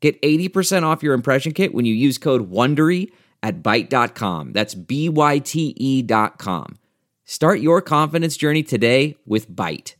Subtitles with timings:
[0.00, 3.10] Get 80% off your impression kit when you use code WONDERY
[3.42, 4.52] at Byte.com.
[4.52, 6.78] That's B-Y-T-E dot com.
[7.24, 9.94] Start your confidence journey today with Byte.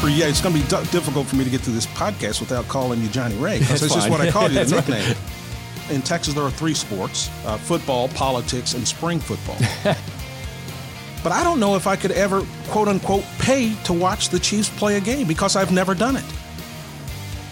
[0.00, 2.40] For yeah, it's going to be d- difficult for me to get through this podcast
[2.40, 5.16] without calling you Johnny Ray because that's, just what I call you, the nickname.
[5.88, 9.56] In Texas, there are three sports: uh, football, politics, and spring football.
[11.22, 14.68] but I don't know if I could ever, quote unquote, pay to watch the Chiefs
[14.68, 16.24] play a game because I've never done it.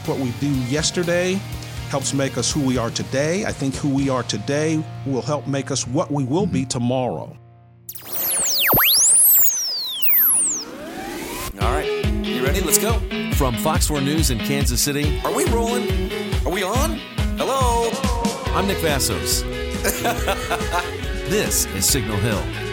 [0.06, 1.40] What we do yesterday
[1.88, 3.46] helps make us who we are today.
[3.46, 7.34] I think who we are today will help make us what we will be tomorrow.
[11.60, 11.86] All right,
[12.22, 12.60] you ready?
[12.60, 13.00] Let's go.
[13.36, 15.88] From Fox 4 News in Kansas City, Are we rolling?
[16.44, 16.98] Are we on?
[17.38, 17.90] Hello?
[18.54, 19.42] I'm Nick Vassos.
[21.30, 22.63] this is Signal Hill.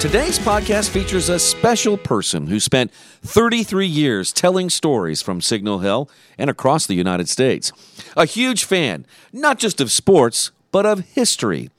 [0.00, 6.10] Today's podcast features a special person who spent 33 years telling stories from Signal Hill
[6.36, 7.72] and across the United States.
[8.14, 11.70] A huge fan, not just of sports, but of history.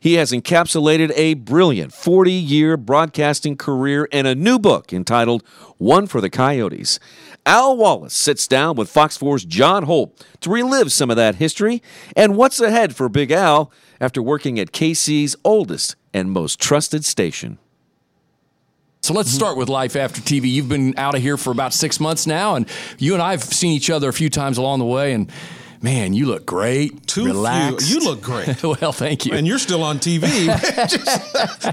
[0.00, 5.44] He has encapsulated a brilliant 40 year broadcasting career in a new book entitled
[5.78, 6.98] One for the Coyotes.
[7.46, 11.82] Al Wallace sits down with Fox 4's John Holt to relive some of that history
[12.16, 17.58] and what's ahead for Big Al after working at KC's oldest and most trusted station.
[19.02, 20.50] So let's start with life after TV.
[20.50, 23.42] You've been out of here for about six months now, and you and I have
[23.42, 25.14] seen each other a few times along the way.
[25.14, 25.32] And
[25.80, 27.06] man, you look great.
[27.06, 27.88] Too relaxed.
[27.88, 27.98] few.
[27.98, 28.62] You look great.
[28.80, 29.32] well, thank you.
[29.32, 30.28] and you're still on TV,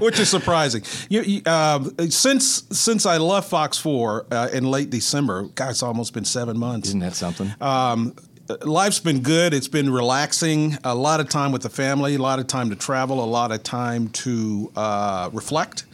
[0.00, 0.82] which is, surprising.
[1.10, 5.82] You, you, uh, since since I left Fox Four uh, in late December, God, it's
[5.82, 6.88] almost been seven months.
[6.88, 7.52] Isn't that something?
[7.60, 8.14] Um,
[8.64, 9.52] life's been good.
[9.54, 10.78] It's been relaxing.
[10.84, 12.14] A lot of time with the family.
[12.14, 13.22] A lot of time to travel.
[13.22, 15.84] A lot of time to uh, reflect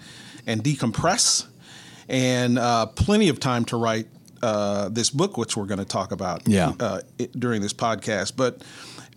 [0.47, 1.47] and decompress,
[2.09, 4.07] and uh, plenty of time to write
[4.43, 6.73] uh, this book, which we're going to talk about Yeah.
[6.79, 8.37] uh, it, during this podcast.
[8.37, 8.61] But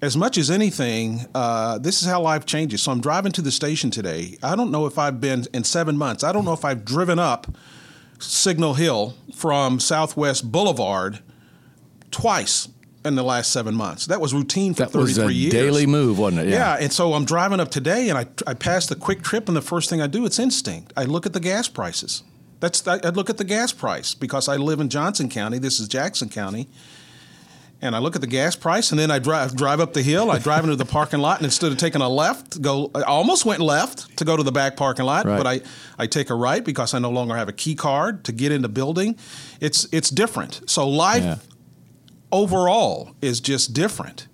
[0.01, 2.81] as much as anything, uh, this is how life changes.
[2.81, 4.37] So I'm driving to the station today.
[4.41, 6.23] I don't know if I've been in seven months.
[6.23, 7.47] I don't know if I've driven up
[8.19, 11.19] Signal Hill from Southwest Boulevard
[12.09, 12.69] twice
[13.07, 14.05] in the last seven months.
[14.07, 15.53] That was routine for that 33 was a years.
[15.53, 16.49] daily move, wasn't it?
[16.49, 16.77] Yeah.
[16.79, 19.61] and so I'm driving up today, and I I pass the quick trip, and the
[19.61, 20.93] first thing I do it's instinct.
[20.95, 22.23] I look at the gas prices.
[22.59, 25.59] That's I look at the gas price because I live in Johnson County.
[25.59, 26.67] This is Jackson County.
[27.79, 30.31] And I look at the gas price, and then I drive drive up the hill.
[30.31, 33.45] I drive into the parking lot, and instead of taking a left, go I almost
[33.45, 35.37] went left to go to the back parking lot, Right.
[35.37, 35.61] but I,
[35.99, 38.63] I take a right because I no longer have a key card to get in
[38.63, 39.15] the building.
[39.61, 40.61] It's it's different.
[40.67, 41.37] So life Yeah.
[42.31, 44.27] Overall is just different.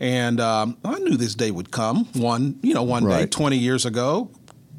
[0.00, 2.04] And um, I knew this day would come.
[2.14, 4.30] One, you know, one day, 20 years ago,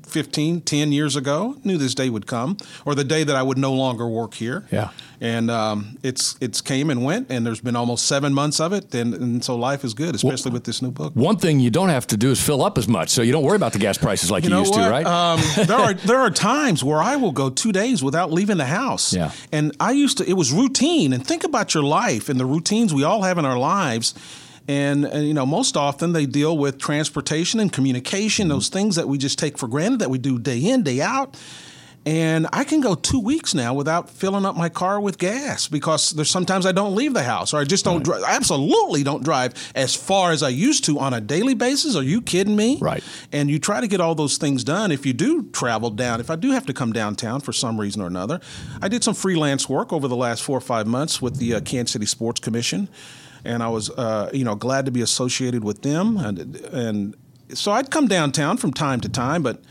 [0.08, 3.58] 15, 10 years ago, knew this day would come, or the day that I would
[3.58, 4.66] no longer work here.
[4.72, 4.90] Yeah.
[5.22, 8.96] And um, it's it's came and went, and there's been almost seven months of it,
[8.96, 11.14] and, and so life is good, especially with this new book.
[11.14, 13.44] One thing you don't have to do is fill up as much, so you don't
[13.44, 14.86] worry about the gas prices like you, know used what?
[14.86, 15.06] to, right?
[15.06, 18.66] Um, there are there are times where I will go two days without leaving the
[18.66, 19.14] house.
[19.14, 19.32] Yeah.
[19.52, 20.30] And I used to.
[20.30, 21.12] It was routine.
[21.14, 24.14] And think about your life and the routines we all have in our lives.
[24.68, 29.08] And, and you know, most often they deal with transportation and communication, those things that
[29.08, 31.36] we just take for granted that we do day in, day out.
[32.06, 36.12] And I can go two weeks now without filling up my car with gas because
[36.12, 38.24] there's sometimes I don't leave the house or I just don't drive.
[38.26, 41.96] Absolutely don't drive as far as I used to on a daily basis.
[41.96, 42.78] Are you kidding me?
[42.80, 43.04] Right.
[43.32, 44.92] And you try to get all those things done.
[44.92, 48.02] If you do travel down, if I do have to come downtown for some reason
[48.02, 48.40] or another,
[48.82, 51.60] I did some freelance work over the last four or five months with the uh,
[51.62, 52.88] Kansas City Sports Commission,
[53.44, 56.18] and I was, uh, you know, glad to be associated with them.
[56.18, 57.16] And and
[57.54, 59.62] so I'd come downtown from time to time, but.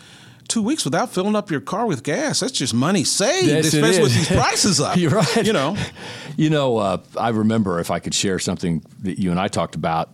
[0.49, 4.15] Two weeks without filling up your car with gas—that's just money saved, Yes, especially with
[4.15, 4.97] these prices up.
[4.99, 5.47] You're right.
[5.47, 5.77] You know,
[6.39, 9.75] You know, uh, I remember if I could share something that you and I talked
[9.75, 10.11] about.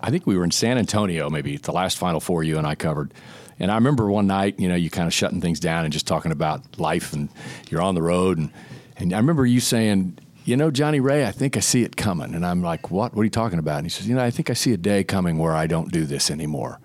[0.00, 2.74] I think we were in San Antonio, maybe the last Final Four you and I
[2.74, 3.12] covered.
[3.58, 6.06] And I remember one night, you know, you kind of shutting things down and just
[6.06, 7.28] talking about life, and
[7.70, 8.50] you're on the road, and
[8.96, 12.34] and I remember you saying, you know, Johnny Ray, I think I see it coming,
[12.34, 13.14] and I'm like, what?
[13.14, 13.78] What are you talking about?
[13.78, 15.90] And he says, you know, I think I see a day coming where I don't
[15.90, 16.78] do this anymore.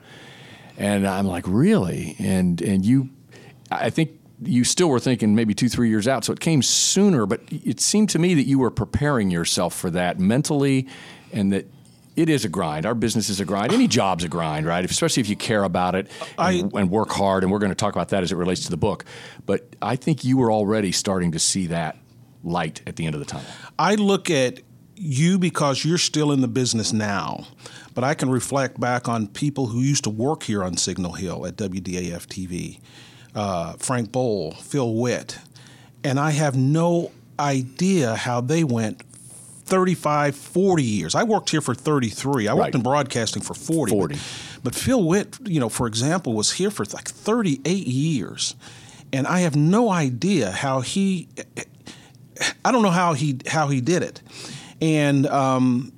[0.80, 2.16] And I'm like, really?
[2.18, 3.10] And and you,
[3.70, 4.12] I think
[4.42, 6.24] you still were thinking maybe two, three years out.
[6.24, 9.90] So it came sooner, but it seemed to me that you were preparing yourself for
[9.92, 10.88] that mentally
[11.34, 11.68] and that
[12.16, 12.86] it is a grind.
[12.86, 13.74] Our business is a grind.
[13.74, 14.84] Any job's a grind, right?
[14.84, 17.44] Especially if you care about it and, I, and work hard.
[17.44, 19.06] And we're going to talk about that as it relates to the book.
[19.46, 21.98] But I think you were already starting to see that
[22.44, 23.48] light at the end of the tunnel.
[23.78, 24.62] I look at
[24.96, 27.48] you because you're still in the business now.
[28.00, 31.46] But I can reflect back on people who used to work here on Signal Hill
[31.46, 32.80] at WDAF TV
[33.36, 35.38] uh, Frank Boal, Phil Witt,
[36.02, 39.04] and I have no idea how they went
[39.66, 41.14] 35, 40 years.
[41.14, 42.48] I worked here for 33.
[42.48, 42.76] I worked right.
[42.76, 43.92] in broadcasting for 40.
[43.92, 44.16] 40.
[44.16, 48.56] But, but Phil Witt, you know, for example, was here for like 38 years.
[49.12, 51.28] And I have no idea how he
[52.64, 54.22] I don't know how he how he did it.
[54.80, 55.92] And um,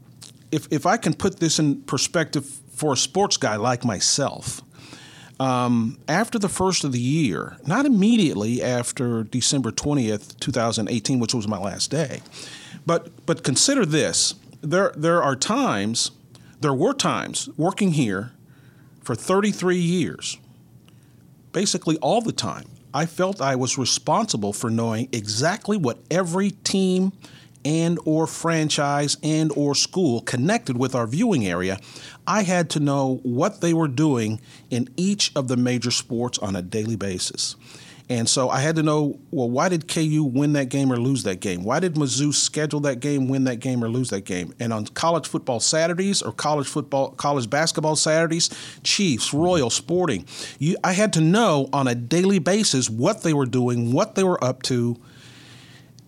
[0.52, 4.62] if if I can put this in perspective for a sports guy like myself,
[5.42, 11.48] um, after the first of the year, not immediately after December 20th, 2018, which was
[11.48, 12.22] my last day,
[12.86, 16.12] but, but consider this there, there are times,
[16.60, 18.34] there were times working here
[19.02, 20.38] for 33 years,
[21.52, 22.66] basically all the time.
[22.94, 27.14] I felt I was responsible for knowing exactly what every team
[27.66, 31.78] and or franchise and or school connected with our viewing area
[32.28, 36.56] I had to know what they were doing in each of the major sports on
[36.56, 37.56] a daily basis.
[38.10, 41.24] And so I had to know, well, why did KU win that game or lose
[41.24, 41.64] that game?
[41.64, 44.54] Why did Mizzou schedule that game, win that game, or lose that game?
[44.60, 48.50] And on college football Saturdays or college football, college basketball Saturdays,
[48.84, 50.26] Chiefs, Royal, Sporting,
[50.60, 54.26] you, I had to know on a daily basis what they were doing, what they
[54.26, 54.98] were up to.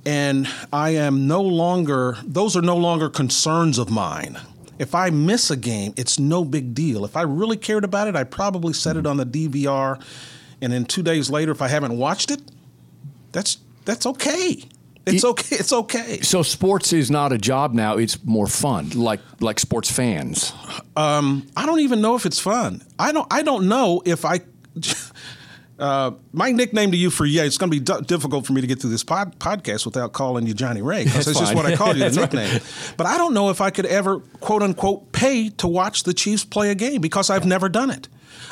[0.05, 4.37] And I am no longer; those are no longer concerns of mine.
[4.79, 7.05] If I miss a game, it's no big deal.
[7.05, 10.01] If I really cared about it, I probably set it on the DVR,
[10.61, 12.41] and then two days later, if I haven't watched it,
[13.31, 14.63] that's that's okay.
[15.05, 15.55] It's okay.
[15.57, 16.21] It's okay.
[16.21, 17.97] So sports is not a job now.
[17.97, 20.53] It's more fun, like like sports fans.
[20.95, 22.81] Um, I don't even know if it's fun.
[22.97, 23.27] I don't.
[23.31, 24.41] I don't know if I.
[25.83, 28.61] Uh, my nickname to you for yeah, it's going to be d- difficult for me
[28.61, 31.65] to get through this pod- podcast without calling you Johnny Ray because it's just what
[31.65, 32.53] I call you, the nickname.
[32.53, 32.93] Right.
[32.95, 36.45] But I don't know if I could ever quote unquote pay to watch the Chiefs
[36.45, 38.07] play a game because I've never done it.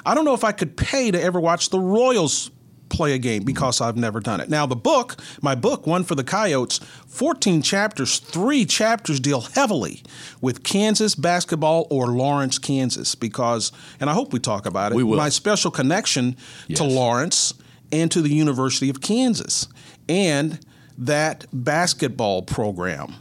[0.05, 2.51] I don't know if I could pay to ever watch the Royals
[2.91, 4.49] play a game because I've never done it.
[4.49, 10.03] Now, the book, my book, One for the Coyotes, 14 chapters, three chapters deal heavily
[10.41, 15.03] with Kansas basketball or Lawrence, Kansas, because, and I hope we talk about it, we
[15.03, 15.17] will.
[15.17, 16.35] my special connection
[16.67, 16.77] yes.
[16.79, 17.53] to Lawrence
[17.91, 19.67] and to the University of Kansas
[20.07, 20.59] and
[20.97, 23.15] that basketball program.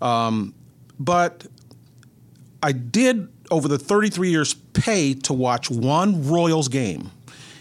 [0.00, 0.54] Um,
[0.98, 1.46] but
[2.62, 7.10] I did, over the 33 years, pay to watch one Royals game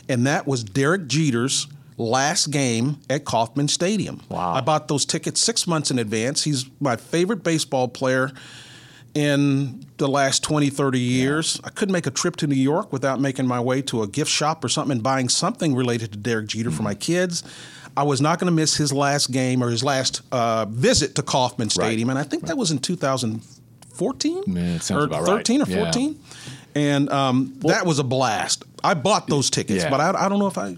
[0.09, 1.67] and that was Derek Jeter's
[1.97, 4.21] last game at Kauffman Stadium.
[4.29, 4.53] Wow.
[4.53, 6.43] I bought those tickets six months in advance.
[6.43, 8.31] He's my favorite baseball player
[9.13, 11.59] in the last 20, 30 years.
[11.61, 11.67] Yeah.
[11.67, 14.29] I couldn't make a trip to New York without making my way to a gift
[14.29, 16.77] shop or something and buying something related to Derek Jeter mm-hmm.
[16.77, 17.43] for my kids.
[17.97, 21.23] I was not going to miss his last game or his last uh, visit to
[21.23, 22.17] Kauffman Stadium, right.
[22.17, 22.49] and I think right.
[22.49, 25.69] that was in 2014 Man, or 13 right.
[25.69, 26.11] or 14.
[26.11, 28.63] Yeah and um, well, that was a blast.
[28.83, 29.89] I bought those tickets, yeah.
[29.89, 30.75] but I, I, don't know if I.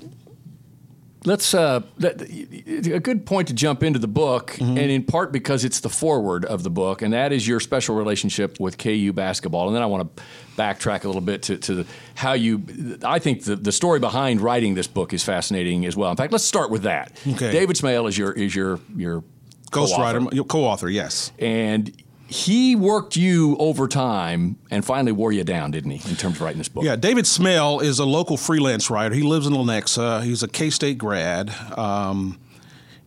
[1.25, 4.77] Let's uh, that, a good point to jump into the book, mm-hmm.
[4.77, 7.95] and in part because it's the forward of the book, and that is your special
[7.95, 9.67] relationship with KU basketball.
[9.67, 10.23] And then I want to
[10.55, 12.97] backtrack a little bit to, to how you.
[13.03, 16.11] I think the, the story behind writing this book is fascinating as well.
[16.11, 17.19] In fact, let's start with that.
[17.27, 17.51] Okay.
[17.51, 19.23] David Smale is your is your your
[19.71, 21.91] ghostwriter, co-author, yes, and
[22.27, 26.41] he worked you over time and finally wore you down, didn't he, in terms of
[26.41, 26.83] writing this book?
[26.83, 29.15] Yeah, David Smale is a local freelance writer.
[29.15, 30.23] He lives in Lenexa.
[30.23, 31.53] He's a K State grad.
[31.77, 32.39] Um,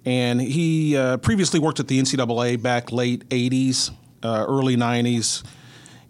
[0.06, 3.90] and he uh, previously worked at the NCAA back late 80s,
[4.22, 5.44] uh, early 90s.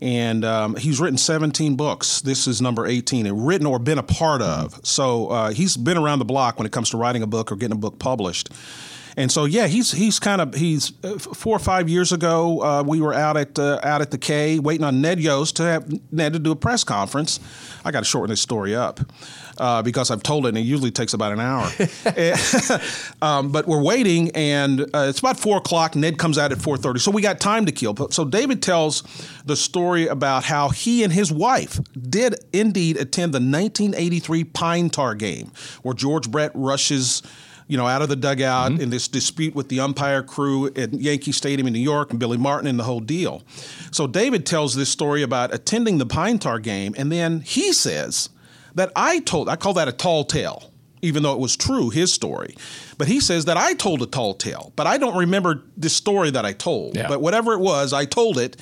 [0.00, 2.20] And um, he's written 17 books.
[2.20, 4.80] This is number 18, and written or been a part of.
[4.86, 7.56] So uh, he's been around the block when it comes to writing a book or
[7.56, 8.50] getting a book published.
[9.20, 12.62] And so, yeah, he's he's kind of he's uh, four or five years ago.
[12.62, 15.62] Uh, we were out at uh, out at the K waiting on Ned Yost to
[15.64, 17.38] have Ned to do a press conference.
[17.84, 18.98] I got to shorten this story up
[19.58, 21.70] uh, because I've told it, and it usually takes about an hour.
[23.22, 25.94] um, but we're waiting, and uh, it's about four o'clock.
[25.94, 27.94] Ned comes out at four thirty, so we got time to kill.
[28.10, 29.02] So David tells
[29.44, 35.14] the story about how he and his wife did indeed attend the 1983 Pine Tar
[35.14, 37.22] game, where George Brett rushes
[37.70, 38.82] you know, out of the dugout mm-hmm.
[38.82, 42.36] in this dispute with the umpire crew at Yankee Stadium in New York and Billy
[42.36, 43.42] Martin and the whole deal.
[43.92, 48.28] So David tells this story about attending the Pine Tar game, and then he says
[48.74, 50.70] that I told, I call that a tall tale.
[51.02, 52.54] even though it was true, his story.
[52.98, 56.30] But he says that I told a tall tale, but I don't remember the story
[56.30, 56.96] that I told.
[56.96, 57.08] Yeah.
[57.08, 58.56] But whatever it was, I told it.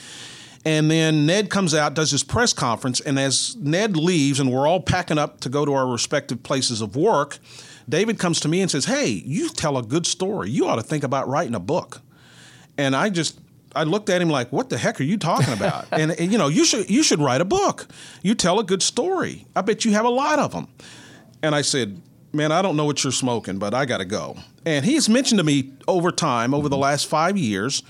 [0.64, 4.66] And then Ned comes out, does his press conference, and as Ned leaves and we're
[4.66, 7.38] all packing up to go to our respective places of work,
[7.88, 10.50] David comes to me and says, Hey, you tell a good story.
[10.50, 12.02] You ought to think about writing a book.
[12.76, 13.38] And I just
[13.74, 16.38] I looked at him like, "What the heck are you talking about?" and, and, you
[16.38, 17.86] know, you should you should write a book.
[18.22, 19.46] You tell a good story.
[19.54, 20.68] I bet you have a lot of them.
[21.42, 22.00] And I said,
[22.32, 25.38] "Man, I don't know what you're smoking, but I got to go." And he's mentioned
[25.38, 27.82] to me over time, over the last five years.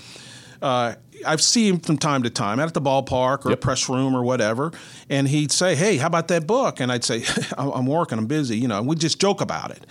[0.61, 0.95] Uh,
[1.25, 4.23] I've seen him from time to time at the ballpark or a press room or
[4.23, 4.71] whatever,
[5.09, 7.23] and he'd say, "Hey, how about that book?" And I'd say,
[7.57, 8.79] "I'm working, I'm busy," you know.
[8.79, 9.85] And we'd just joke about it.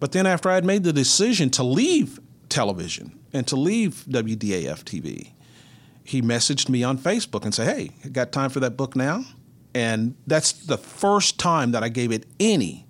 [0.00, 4.84] But then after I had made the decision to leave television and to leave WDAF
[4.84, 5.32] TV,
[6.04, 9.24] he messaged me on Facebook and said, "Hey, got time for that book now?"
[9.74, 12.86] And that's the first time that I gave it any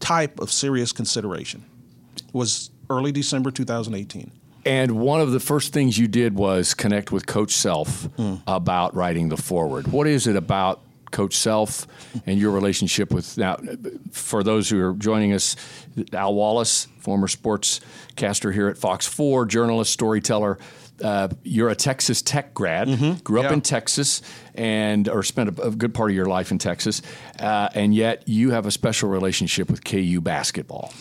[0.00, 1.64] type of serious consideration.
[2.16, 4.30] It was early December 2018.
[4.64, 8.08] And one of the first things you did was connect with Coach Self
[8.46, 9.88] about writing the forward.
[9.88, 11.86] What is it about Coach Self
[12.26, 13.56] and your relationship with now?
[14.12, 15.56] For those who are joining us,
[16.12, 20.58] Al Wallace, former sportscaster here at Fox Four, journalist, storyteller.
[21.02, 22.86] Uh, you're a Texas Tech grad,
[23.24, 23.54] grew up Yeah.
[23.54, 24.22] in Texas,
[24.54, 27.02] and or spent a, a good part of your life in Texas,
[27.40, 30.92] uh, and yet you have a special relationship with KU basketball.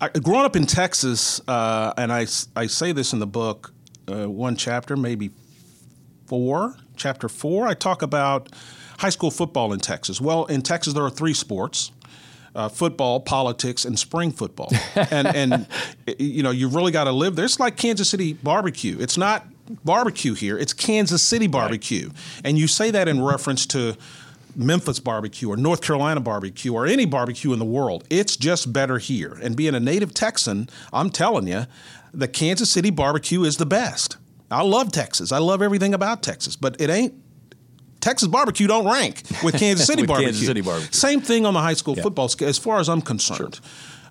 [0.00, 3.72] I, growing up in Texas, uh, and I say this in the book,
[4.08, 5.30] uh, one chapter, maybe
[6.26, 8.48] four, chapter four, I talk about
[8.98, 10.20] high school football in Texas.
[10.20, 11.90] Well, in Texas, there are three sports.
[12.56, 14.70] Uh, football, politics, and spring football,
[15.10, 15.66] and and
[16.16, 17.44] you know you really got to live there.
[17.44, 18.96] It's like Kansas City barbecue.
[19.00, 19.44] It's not
[19.84, 22.10] barbecue here; it's Kansas City barbecue,
[22.44, 23.96] and you say that in reference to
[24.56, 28.04] Memphis barbecue or North Carolina barbecue or any barbecue in the world.
[28.10, 29.38] It's just better here.
[29.42, 31.66] And being a native Texan, I'm telling you,
[32.12, 34.16] the Kansas City barbecue is the best.
[34.50, 35.32] I love Texas.
[35.32, 37.14] I love everything about Texas, but it ain't
[38.00, 40.28] Texas barbecue don't rank with Kansas City With barbecue.
[40.28, 40.92] Kansas City barbecue.
[40.92, 43.60] Same thing on the high school football scale, as far as I'm concerned.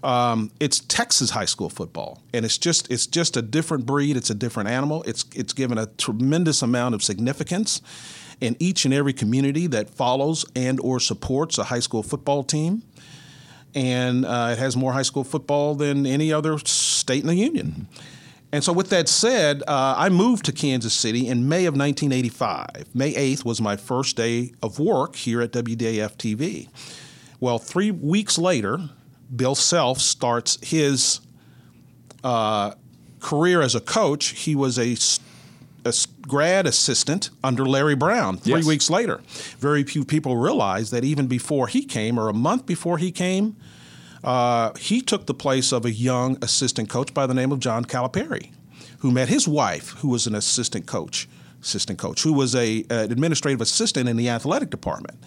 [0.04, 4.18] Um, it's Texas high school football, and it's just it's just a different breed.
[4.18, 5.04] It's a different animal.
[5.04, 7.82] It's it's given a tremendous amount of significance
[8.42, 12.84] in each and every community that follows and or supports a high school football team,
[13.76, 17.88] and uh, it has more high school football than any other state in the union.
[18.52, 22.86] And so, with that said, uh, I moved to Kansas City in May of 1985.
[22.94, 26.70] May 8th was my first day of work here at WDAF TV.
[27.40, 28.90] Well, three weeks later,
[29.36, 31.20] Bill Self starts his
[32.24, 32.76] uh,
[33.20, 34.28] career as a coach.
[34.28, 34.96] He was a,
[36.28, 38.66] grad assistant under Larry Brown three Yes.
[38.66, 39.22] weeks later.
[39.60, 43.56] Very few people realize that even before he came, or a month before he came,
[44.24, 47.84] uh, he took the place of a young assistant coach by the name of John
[47.86, 48.52] Calipari,
[49.00, 51.28] who met his wife, who was an assistant coach,
[51.62, 55.18] assistant coach, who was a an administrative assistant in the athletic department.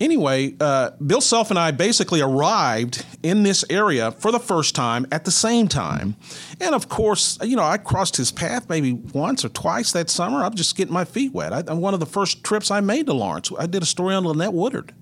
[0.00, 5.06] Anyway, uh, Bill Self and I basically arrived in this area for the first time
[5.10, 6.14] at the same time.
[6.60, 10.44] And of course, you know, I crossed his path maybe once or twice that summer.
[10.44, 11.52] I'm just getting my feet wet.
[11.52, 14.24] I, one of the first trips I made to Lawrence, I did a story on
[14.24, 14.94] Lynette Woodard.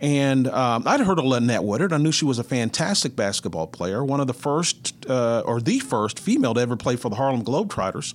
[0.00, 1.92] And um, I'd heard of Lynette Woodard.
[1.92, 5.78] I knew she was a fantastic basketball player, one of the first, uh, or the
[5.78, 8.12] first female to ever play for the Harlem Globetrotters.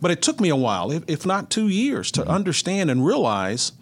[0.00, 3.72] But it took me a while, if, if not two years, to understand and realize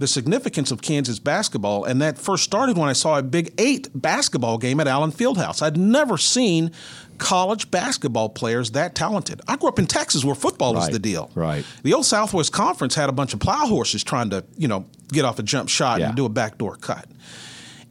[0.00, 1.84] the significance of Kansas basketball.
[1.84, 5.62] And that first started when I saw a Big Eight basketball game at Allen Fieldhouse.
[5.62, 6.72] I'd never seen
[7.18, 9.42] college basketball players that talented.
[9.46, 11.30] I grew up in Texas where football was the deal.
[11.34, 11.64] right.
[11.82, 15.24] The old Southwest Conference had a bunch of plow horses trying to, you know, get
[15.26, 16.06] off a jump shot Yeah.
[16.08, 17.06] and do a backdoor cut.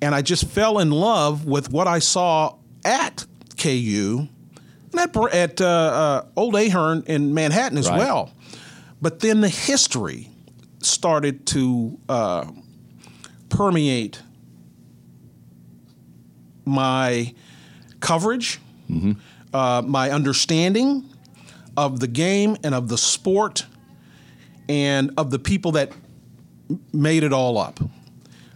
[0.02, 3.26] And I just fell in love with what I saw at
[3.58, 4.28] KU
[4.94, 8.00] and at, at uh, uh, Old Ahearn in Manhattan as Right.
[8.00, 8.32] well.
[9.00, 10.29] But then the history
[10.82, 12.46] started to uh,
[13.50, 14.22] permeate
[16.66, 17.34] my
[18.00, 18.60] coverage,
[19.54, 21.04] uh, my understanding
[21.76, 23.66] of the game and of the sport
[24.68, 25.92] and of the people that
[26.94, 27.80] made it all up.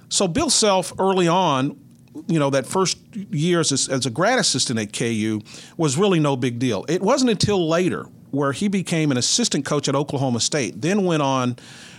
[0.10, 1.80] So Bill Self early on,
[2.27, 5.42] you know, that first year as a, as a grad assistant at KU
[5.77, 6.86] was really no big deal.
[6.88, 11.21] It wasn't until later where he became an assistant coach at Oklahoma State, then went
[11.21, 11.55] on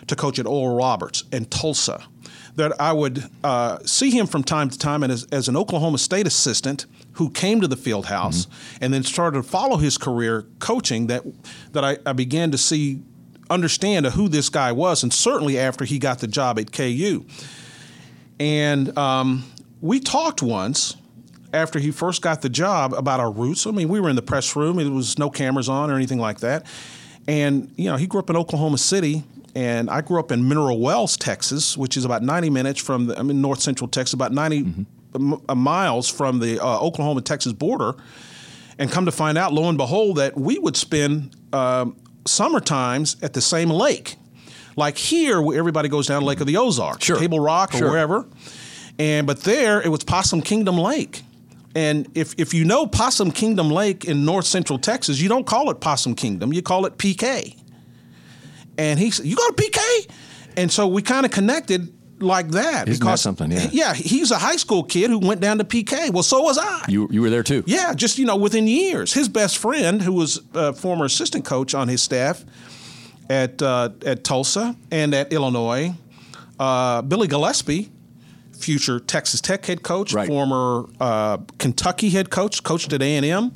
[0.09, 2.05] to coach at Oral Roberts and Tulsa,
[2.57, 5.97] that I would uh, see him from time to time and as, as an Oklahoma
[5.97, 8.49] State assistant who came to the field house
[8.81, 11.23] and then started to follow his career coaching that
[11.71, 13.01] that I, I began to see
[13.49, 17.25] understand who this guy was and certainly after he got the job at KU.
[18.41, 19.45] And um,
[19.81, 20.97] we talked once
[21.55, 23.67] after he first got the job about our roots.
[23.67, 24.79] I mean, we were in the press room.
[24.79, 26.67] It was no cameras on or anything like that.
[27.27, 30.79] And you know, he grew up in Oklahoma City, and I grew up in Mineral
[30.81, 33.19] Wells, Texas, which is about 90 minutes from the.
[33.19, 35.33] I'm in North Central Texas, about 90 Mm-hmm.
[35.33, 37.95] m- uh, miles from the uh, Oklahoma Texas border.
[38.79, 41.97] And come to find out, lo and behold, that we would spend um,
[42.27, 44.17] summer times at the same lake.
[44.77, 47.17] Like here, where everybody goes down to Lake of the Ozarks, Sure.
[47.17, 47.91] Table Rock, or Sure.
[47.91, 48.27] wherever.
[48.99, 51.23] And but there, it was Possum Kingdom Lake.
[51.75, 55.71] And if, if you know Possum Kingdom Lake in north central Texas, you don't call
[55.71, 57.57] it Possum Kingdom, you call it PK.
[58.79, 60.11] And he said, You go to PK?
[60.57, 62.89] And so we kind of connected like that.
[62.89, 63.51] Isn't that something?
[63.51, 63.69] Yeah.
[63.73, 66.11] Yeah, he's a high school kid who went down to PK.
[66.11, 66.85] Well, so was I.
[66.89, 67.63] You you were there too.
[67.67, 71.75] Yeah, just you know, within years, his best friend, who was a former assistant coach
[71.75, 72.45] on his staff
[73.29, 75.93] at uh, at Tulsa and at Illinois,
[76.59, 77.91] uh, Billy Gillispie,
[78.57, 80.27] future Texas Tech head coach, Right.
[80.29, 83.53] former uh, Kentucky head coach, coached at A and M.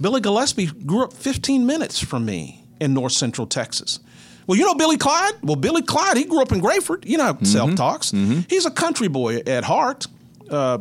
[0.00, 3.98] Billy Gillispie grew up 15 minutes from me in North Central Texas.
[4.46, 5.34] Well, you know Billy Clyde.
[5.42, 7.04] Well, Billy Clyde, he grew up in Graford.
[7.04, 8.12] You know, how self talks.
[8.48, 10.06] He's a country boy at heart.
[10.50, 10.78] Uh,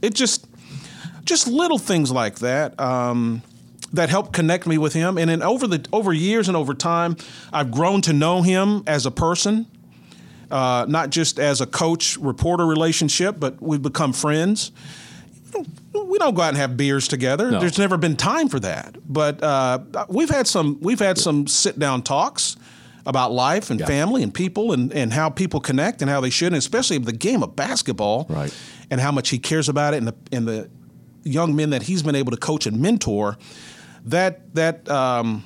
[0.00, 0.46] it just
[1.24, 3.42] just little things like that um,
[3.92, 5.18] that helped connect me with him.
[5.18, 7.16] And then over the over years and over time,
[7.52, 9.66] I've grown to know him as a person,
[10.50, 14.72] uh, not just as a coach reporter relationship, but we've become friends.
[15.92, 17.50] We don't go out and have beers together.
[17.50, 17.58] No.
[17.60, 18.96] There's never been time for that.
[19.08, 19.78] But uh,
[20.08, 22.56] we've had some we've had some sit down talks
[23.06, 23.86] about life and Yeah.
[23.86, 27.12] family and people and, and how people connect and how they should, and especially the
[27.12, 28.52] game of basketball Right.
[28.90, 30.68] and how much he cares about it and the and the
[31.24, 33.38] young men that he's been able to coach and mentor,
[34.04, 35.42] that that um,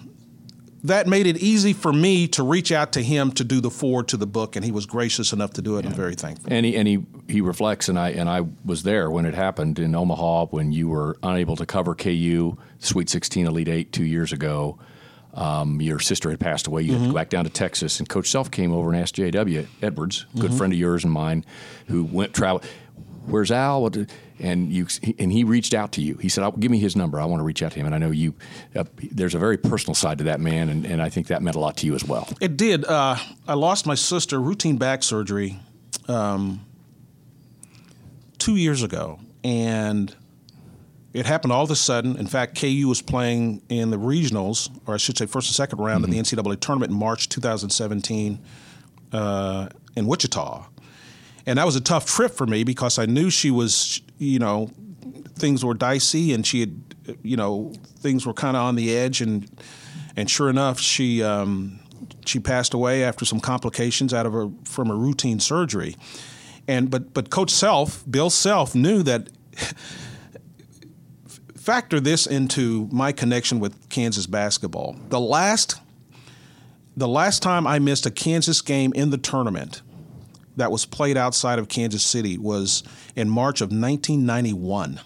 [0.85, 4.09] that made it easy for me to reach out to him to do the forward
[4.09, 5.87] to the book, and he was gracious enough to do it.
[5.87, 6.53] I'm very thankful.
[6.53, 9.79] And he and he he reflects, and I and I was there when it happened
[9.79, 14.33] in Omaha when you were unable to cover KU Sweet 16 Elite Eight two years
[14.33, 14.79] ago.
[15.35, 16.83] Um, your sister had passed away.
[16.83, 19.15] You had to go back down to Texas, and Coach Self came over and asked
[19.15, 19.67] J.W.
[19.81, 21.47] Edwards, good friend of yours and mine,
[21.87, 22.61] who went travel.
[23.27, 23.91] Where's Al?
[24.39, 24.87] And you
[25.19, 26.17] and he reached out to you.
[26.17, 27.21] He said, "I'll- "Give me his number.
[27.21, 28.35] I want to reach out to him." And I know you.
[28.75, 31.55] Uh, there's a very personal side to that man, and, and I think that meant
[31.57, 32.29] a lot to you as well.
[32.41, 32.85] It did.
[32.85, 35.61] Uh, I lost my sister routine back surgery
[36.09, 36.65] um,
[38.39, 40.15] two years ago, and
[41.13, 42.17] it happened all of a sudden.
[42.17, 45.79] In fact, KU was playing in the regionals, or I should say, first and second
[45.79, 48.41] round of the NCAA tournament in March 2017
[49.13, 50.65] uh, in Wichita,
[51.47, 54.71] and that was a tough trip for me because I knew she was, you know,
[55.35, 56.81] things were dicey, and she had,
[57.23, 59.49] you know, things were kind of on the edge, and
[60.17, 61.81] and sure enough, she um,
[62.25, 65.97] she passed away after some complications out of her from a routine surgery.
[66.69, 69.29] And but but Coach Self, Bill Self, knew that.
[71.57, 74.97] Factor this into my connection with Kansas basketball.
[75.11, 75.81] The last,
[76.97, 79.81] the last time I missed a Kansas game in the tournament
[80.57, 82.83] that was played outside of Kansas City was
[83.17, 85.01] in March of 1991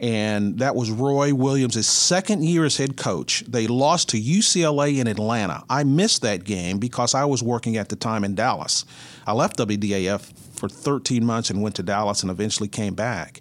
[0.00, 3.42] and that was Roy Williams' second year as head coach.
[3.48, 5.64] They lost to UCLA in Atlanta.
[5.68, 8.84] I missed that game because I was working at the time in Dallas.
[9.26, 13.40] I left WDAF for 13 months and went to Dallas and eventually came back.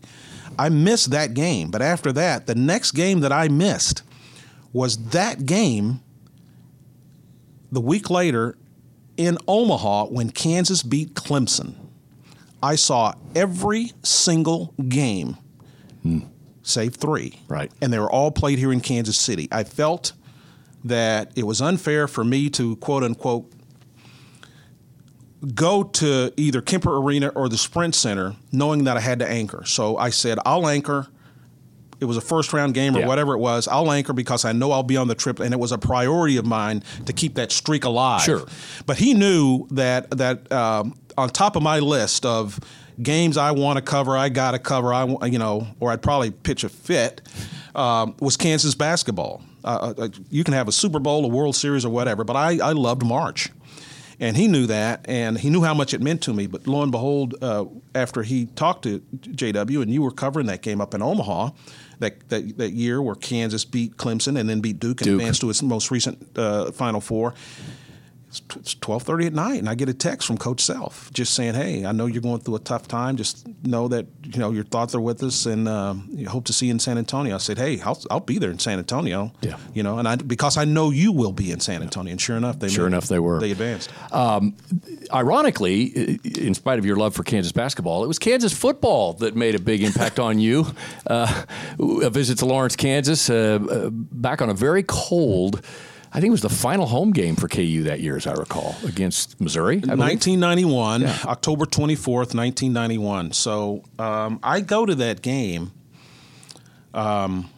[0.57, 4.01] I missed that game, but after that, the next game that I missed
[4.73, 6.01] was that game
[7.71, 8.57] the week later
[9.17, 11.75] in Omaha when Kansas beat Clemson.
[12.61, 15.37] I saw every single game
[16.63, 17.39] save three.
[17.47, 17.71] Right.
[17.81, 19.47] And they were all played here in Kansas City.
[19.51, 20.13] I felt
[20.83, 23.51] that it was unfair for me to quote unquote
[25.53, 29.63] go to either Kemper Arena or the Sprint Center knowing that I had to anchor.
[29.65, 31.07] So I said, I'll anchor.
[31.99, 33.07] It was a first round game or Yeah.
[33.07, 33.67] whatever it was.
[33.67, 36.37] I'll anchor because I know I'll be on the trip, and it was a priority
[36.37, 38.21] of mine to keep that streak alive.
[38.21, 38.45] Sure.
[38.85, 42.59] But he knew that that um, on top of my list of
[43.01, 44.93] games I want to cover, I got to cover.
[44.93, 47.21] I you know, or I'd probably pitch a fit.
[47.75, 49.41] Um, was Kansas basketball?
[49.63, 52.57] Uh, uh, you can have a Super Bowl, a World Series, or whatever, but I,
[52.59, 53.49] I loved March.
[54.19, 56.47] And he knew that, and he knew how much it meant to me.
[56.47, 60.63] But lo and behold, uh, after he talked to JW, and you were covering that
[60.63, 61.49] game up in Omaha,
[61.99, 65.19] that, that, that year where Kansas beat Clemson and then beat Duke and Duke.
[65.19, 67.33] advanced to its most recent uh, Final Four.
[68.55, 71.85] It's 12:30 at night, and I get a text from Coach Self just saying, "Hey,
[71.85, 73.17] I know you're going through a tough time.
[73.17, 75.95] Just know that you know your thoughts are with us, and uh,
[76.27, 78.59] hope to see you in San Antonio." I said, "Hey, I'll, I'll be there in
[78.59, 79.57] San Antonio." Yeah.
[79.73, 82.37] you know, and I because I know you will be in San Antonio, and sure
[82.37, 83.39] enough, they Sure made- enough, they were.
[83.39, 83.89] They advanced.
[85.13, 89.55] Ironically, in spite of your love for Kansas basketball, it was Kansas football that made
[89.55, 90.67] a big impact on you.
[91.05, 91.43] Uh,
[91.79, 95.61] a visit to Lawrence, Kansas, uh, uh, back on a very cold.
[96.17, 98.75] I think it was the final home game for KU that year, as I recall,
[98.83, 99.77] against Missouri.
[99.77, 99.99] I believe.
[99.99, 103.33] 1991, October 24th, 1991.
[103.33, 105.71] So um, I go to that game.
[106.95, 107.49] Um,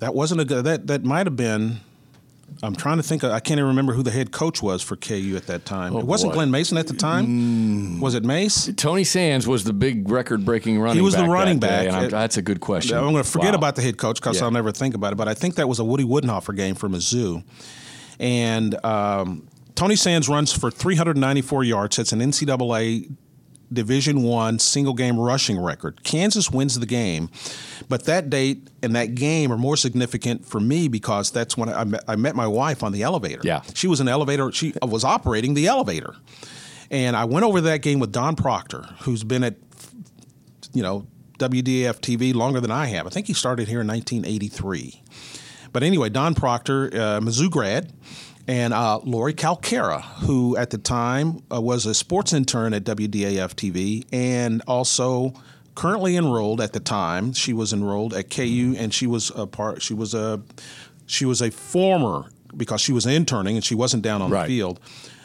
[0.00, 0.64] that wasn't a good.
[0.64, 1.76] That that might have been.
[2.62, 3.22] I'm trying to think.
[3.22, 5.94] I can't even remember who the head coach was for KU at that time.
[5.94, 6.36] it wasn't boy.
[6.38, 8.00] Glen Mason at the time.
[8.00, 8.70] Was it Mace?
[8.76, 10.96] Tony Sands was the big record-breaking running.
[10.96, 12.10] He was the running back.
[12.10, 12.96] that's a good question.
[12.96, 13.58] I'm going to forget Wow.
[13.58, 14.44] about the head coach because Yeah.
[14.46, 15.16] I'll never think about it.
[15.16, 17.44] But I think that was a Woody Widenhofer game for Mizzou,
[18.18, 21.96] and um, Tony Sands runs for 394 yards.
[21.96, 23.12] That's an NCAA
[23.72, 26.02] Division One single game rushing record.
[26.02, 27.28] Kansas wins the game,
[27.88, 31.84] but that date and that game are more significant for me because that's when I
[31.84, 33.40] met, I met my wife on the elevator.
[33.44, 33.62] Yeah.
[33.74, 34.50] she was an elevator.
[34.52, 36.14] She was operating the elevator,
[36.90, 39.56] and I went over that game with Don Proctor, who's been at
[40.72, 41.06] you know,
[41.38, 43.06] WDAF TV longer than I have.
[43.06, 45.02] I think he started here in 1983.
[45.72, 47.92] But anyway, Don Proctor, uh, Mizzou grad,
[48.46, 53.54] and uh, Lori Calcara, who at the time uh, was a sports intern at WDAF
[53.54, 55.34] TV and also
[55.74, 57.32] currently enrolled at the time.
[57.34, 59.82] She was enrolled at KU, and she was a part.
[59.82, 60.40] She was a
[61.06, 64.46] she was a former because she was interning and she wasn't down on Right.
[64.46, 64.80] the field.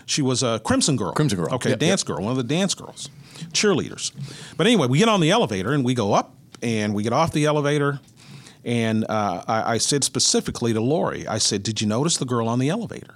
[0.06, 1.14] She was a Crimson Girl.
[1.14, 1.54] Crimson Girl.
[1.56, 2.08] Okay, Yep, dance yep.
[2.08, 3.10] girl, one of the dance girls,
[3.54, 4.12] cheerleaders.
[4.58, 7.32] But anyway, we get on the elevator and we go up and we get off
[7.32, 8.00] the elevator.
[8.66, 12.48] And uh, I, I said specifically to Lori, I said, Did you notice the girl
[12.48, 13.16] on the elevator?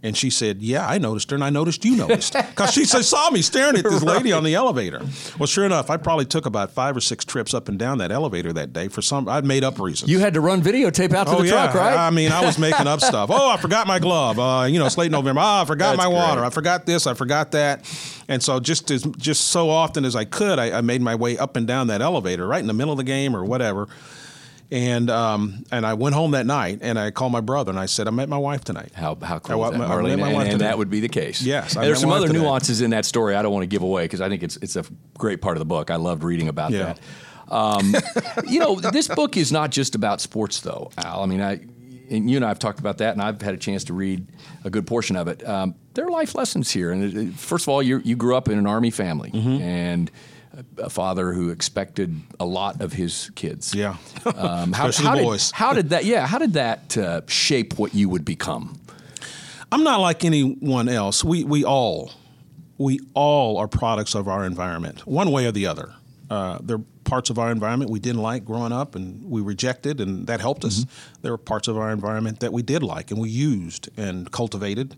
[0.00, 2.32] And she said, Yeah, I noticed her, and I noticed you noticed.
[2.32, 5.00] Because she said, saw me staring at this lady on the elevator.
[5.40, 8.12] Well, sure enough, I probably took about five or six trips up and down that
[8.12, 10.08] elevator that day for some, I'd made up reasons.
[10.08, 11.96] You had to run videotape out to Oh the yeah, truck, right?
[11.96, 13.28] I mean, I was making up stuff.
[13.32, 14.38] Oh, I forgot my glove.
[14.38, 15.40] Uh, you know, it's late November.
[15.40, 16.40] Oh, I forgot That's my water.
[16.42, 16.46] great.
[16.46, 17.08] I forgot this.
[17.08, 17.84] I forgot that.
[18.28, 21.36] And so, just as just so often as I could, I, I made my way
[21.38, 23.88] up and down that elevator, right in the middle of the game or whatever.
[24.70, 27.86] And um, and I went home that night, and I called my brother, and I
[27.86, 28.92] said, I met my wife tonight.
[28.94, 30.22] How how cool wa- is that, I Marlene?
[30.22, 31.40] And, and that would be the case.
[31.40, 34.04] Yes, I there's some other nuances in that story I don't want to give away
[34.04, 34.84] because I think it's it's a
[35.16, 35.90] great part of the book.
[35.90, 36.94] I loved reading about Yeah.
[36.94, 37.00] that.
[37.50, 37.94] Um,
[38.46, 41.22] you know, this book is not just about sports, though, Al.
[41.22, 41.60] I mean, I
[42.10, 44.26] and you and I have talked about that, and I've had a chance to read
[44.64, 45.48] a good portion of it.
[45.48, 48.36] Um, there are life lessons here, and it- it- first of all, you you grew
[48.36, 49.62] up in an army family, Mm-hmm.
[49.62, 50.10] and
[50.78, 53.74] a, father who expected a lot of his kids.
[53.74, 55.50] Yeah, Um, how, especially how the did- boys.
[55.52, 56.04] how did that?
[56.04, 58.78] Yeah, how did that uh, shape what you would become?
[59.70, 61.22] I'm not like anyone else.
[61.22, 62.12] We we all
[62.78, 65.92] we all are products of our environment, one way or the other.
[66.30, 70.00] Uh, there are parts of our environment we didn't like growing up, and we rejected,
[70.00, 70.84] and that helped us.
[71.22, 74.94] There were parts of our environment that we did like, and we used and cultivated.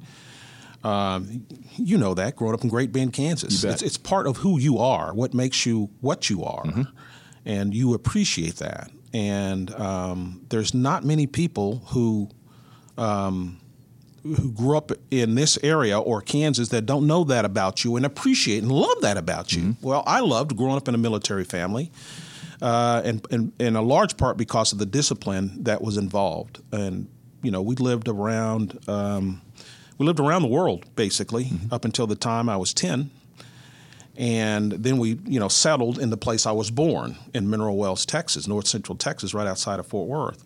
[0.83, 4.59] Um, you know that growing up in Great Bend, Kansas, it's, it's part of who
[4.59, 6.65] you are, what makes you what you are,
[7.45, 8.91] and you appreciate that.
[9.13, 12.31] And um, there's not many people who
[14.23, 18.05] who grew up in this area or Kansas that don't know that about you and
[18.05, 19.77] appreciate and love that about you.
[19.81, 21.91] Well, I loved growing up in a military family,
[22.61, 26.61] uh, and, and in a large part because of the discipline that was involved.
[26.73, 27.09] And
[27.43, 29.41] you know, we lived around um,
[30.01, 33.11] we lived around the world basically up until the time I was ten.
[34.17, 38.07] And then we, you know, settled in the place I was born in Mineral Wells,
[38.07, 40.43] Texas, North Central Texas, right outside of Fort Worth.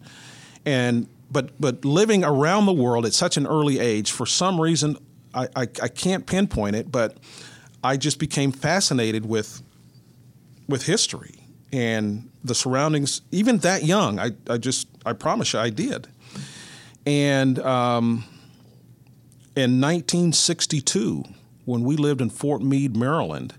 [0.66, 4.96] And but but living around the world at such an early age for some reason
[5.32, 7.16] I, I, I can't pinpoint it but
[7.82, 9.62] I just became fascinated with
[10.68, 13.22] with history and the surroundings.
[13.30, 16.08] Even that young I, I just I promise you I did.
[17.06, 18.24] And um,
[19.56, 21.24] in 1962
[21.64, 23.54] when we lived in Fort Meade Maryland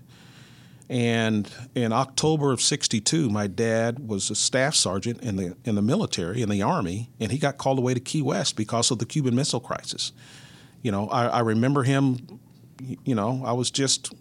[0.88, 5.82] and in October of '62, my dad was a staff sergeant in the in the
[5.82, 9.06] military in the army, and he got called away to Key West because of the
[9.06, 10.12] Cuban Missile Crisis.
[10.82, 12.40] You know, I, I remember him.
[13.04, 14.14] You know, I was just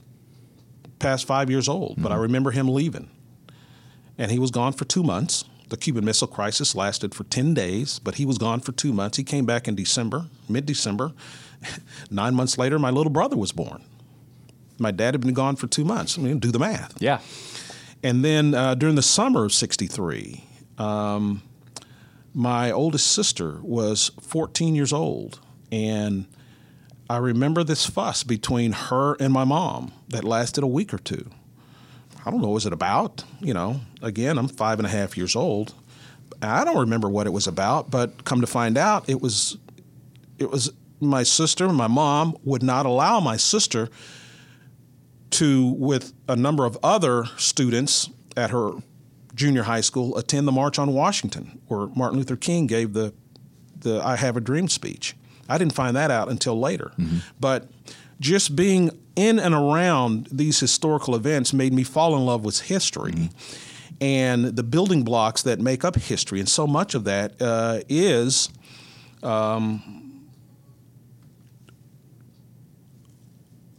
[0.97, 2.23] past five years old, but I mm-hmm.
[2.23, 3.11] remember him leaving,
[4.17, 5.43] and he was gone for two months.
[5.69, 9.17] The Cuban Missile Crisis lasted for ten days, but he was gone for two months.
[9.17, 11.11] He came back in December, mid-December.
[12.09, 13.83] Nine months later, my little brother was born.
[14.77, 16.17] My dad had been gone for two months.
[16.17, 17.01] I mean, do the math.
[17.01, 17.19] Yeah.
[18.03, 20.43] And then uh, during the summer of '63,
[20.77, 21.41] um,
[22.33, 25.39] my oldest sister was 14 years old,
[25.71, 26.25] and
[27.09, 31.29] I remember this fuss between her and my mom that lasted a week or two.
[32.25, 33.23] I don't know what was it about.
[33.39, 35.73] You know, again, I'm five and a half years old.
[36.41, 39.57] I don't remember what it was about, but come to find out, it was
[40.37, 40.71] it was
[41.07, 43.89] my sister, my mom would not allow my sister
[45.31, 48.71] to, with a number of other students at her
[49.33, 53.13] junior high school, attend the March on Washington, where Martin Luther King gave the
[53.77, 55.15] the I Have a Dream speech.
[55.47, 57.17] I didn't find that out until later, mm-hmm.
[57.39, 57.69] but
[58.19, 63.11] just being in and around these historical events made me fall in love with history.
[63.11, 64.01] Mm-hmm.
[64.01, 68.49] And the building blocks that make up history, and so much of that uh, is
[69.23, 70.04] um,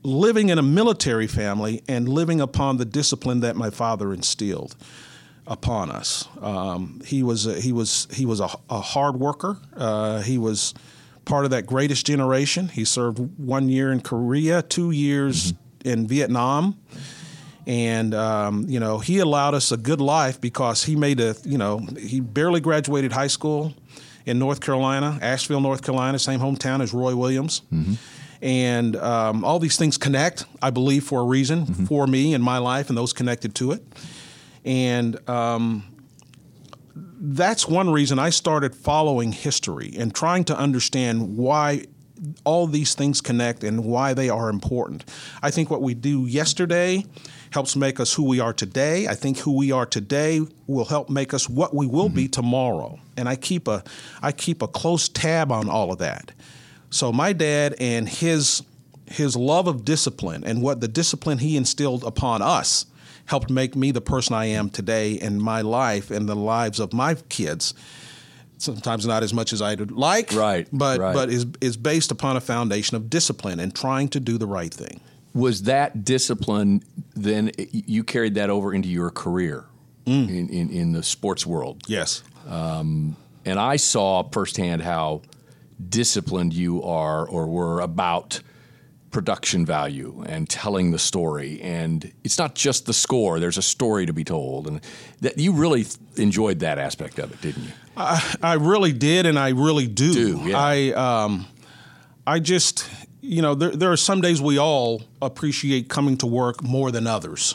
[0.07, 4.77] living in a military family and living upon the discipline that my father instilled
[5.47, 6.29] upon us.
[6.41, 9.59] Um, he was a, he was he was a, a hard worker.
[9.77, 10.75] Uh, he was
[11.25, 12.69] part of that greatest generation.
[12.69, 15.89] He served one year in Korea, two years mm-hmm.
[15.89, 16.79] in Vietnam.
[17.67, 21.59] And um, you know he allowed us a good life because he made a you
[21.59, 23.75] know he barely graduated high school
[24.25, 27.63] in North Carolina, Asheville, North Carolina, same hometown as Roy Williams.
[27.73, 27.95] Mm-hmm.
[28.43, 31.85] And um, all these things connect, I believe, for a reason mm-hmm.
[31.87, 33.83] for me and my life and those connected to it.
[34.65, 35.85] And um,
[36.95, 41.85] that's one reason I started following history and trying to understand why
[42.45, 45.05] all these things connect and why they are important.
[45.43, 47.05] I think what we do yesterday
[47.51, 49.07] helps make us who we are today.
[49.07, 52.17] I think who we are today will help make us what we will mm-hmm.
[52.17, 52.99] be tomorrow.
[53.17, 53.83] And I keep a
[54.23, 56.33] I keep a close tab on all of that.
[56.91, 58.63] So my dad and his
[59.07, 62.87] his love of discipline and what the discipline he instilled upon us
[63.27, 66.93] helped make me the person I am today in my life and the lives of
[66.93, 67.75] my kids.
[68.59, 70.67] Sometimes not as much as I'd like, right?
[70.73, 71.13] But right.
[71.13, 74.73] but is is based upon a foundation of discipline and trying to do the right
[74.73, 75.01] thing.
[75.35, 76.83] Was that discipline
[77.15, 79.67] then you carried that over into your career
[80.07, 80.29] mm.
[80.29, 81.83] in, in, in the sports world?
[81.87, 82.23] Yes.
[82.49, 85.21] Um, and I saw firsthand how
[85.89, 88.41] disciplined you are or were about
[89.11, 91.61] production value and telling the story.
[91.63, 94.67] And it's not just the score, there's a story to be told.
[94.67, 94.81] And
[95.21, 95.87] that you really
[96.17, 97.71] enjoyed that aspect of it, didn't you?
[97.97, 100.13] I, I really did, and I really do.
[100.13, 100.59] do yeah.
[100.59, 101.47] I, um,
[102.27, 102.87] I just,
[103.23, 107.07] you know, there, there are some days we all appreciate coming to work more than
[107.07, 107.55] others.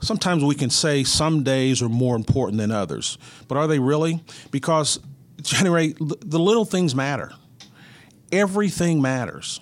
[0.00, 4.22] Sometimes we can say some days are more important than others, but are they really?
[4.50, 5.00] Because,
[5.42, 7.32] generate the little things matter.
[8.34, 9.60] Everything matters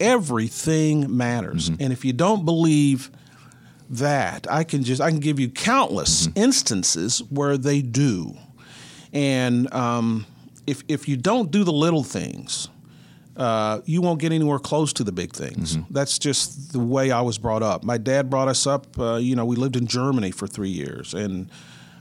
[0.00, 1.70] everything matters.
[1.70, 1.82] Mm-hmm.
[1.82, 3.10] And if you don't believe
[3.90, 6.38] that, I can just I can give you countless mm-hmm.
[6.38, 8.36] instances where they do.
[9.12, 10.26] And um,
[10.66, 12.68] if if you don't do the little things,
[13.36, 15.76] uh, you won't get anywhere close to the big things.
[15.76, 15.92] Mm-hmm.
[15.92, 17.84] That's just the way I was brought up.
[17.84, 18.98] My dad brought us up.
[18.98, 21.50] Uh, you know, we lived in Germany for three years, and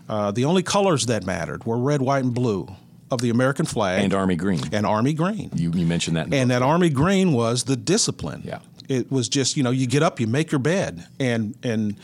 [0.10, 2.68] uh, the only colors that mattered were red, white, and blue
[3.14, 5.50] of the American flag and Army green and Army green.
[5.56, 8.42] You, you mentioned that, and that Army green was the discipline.
[8.44, 11.98] Yeah, it was just you know you get up, you make your bed, and and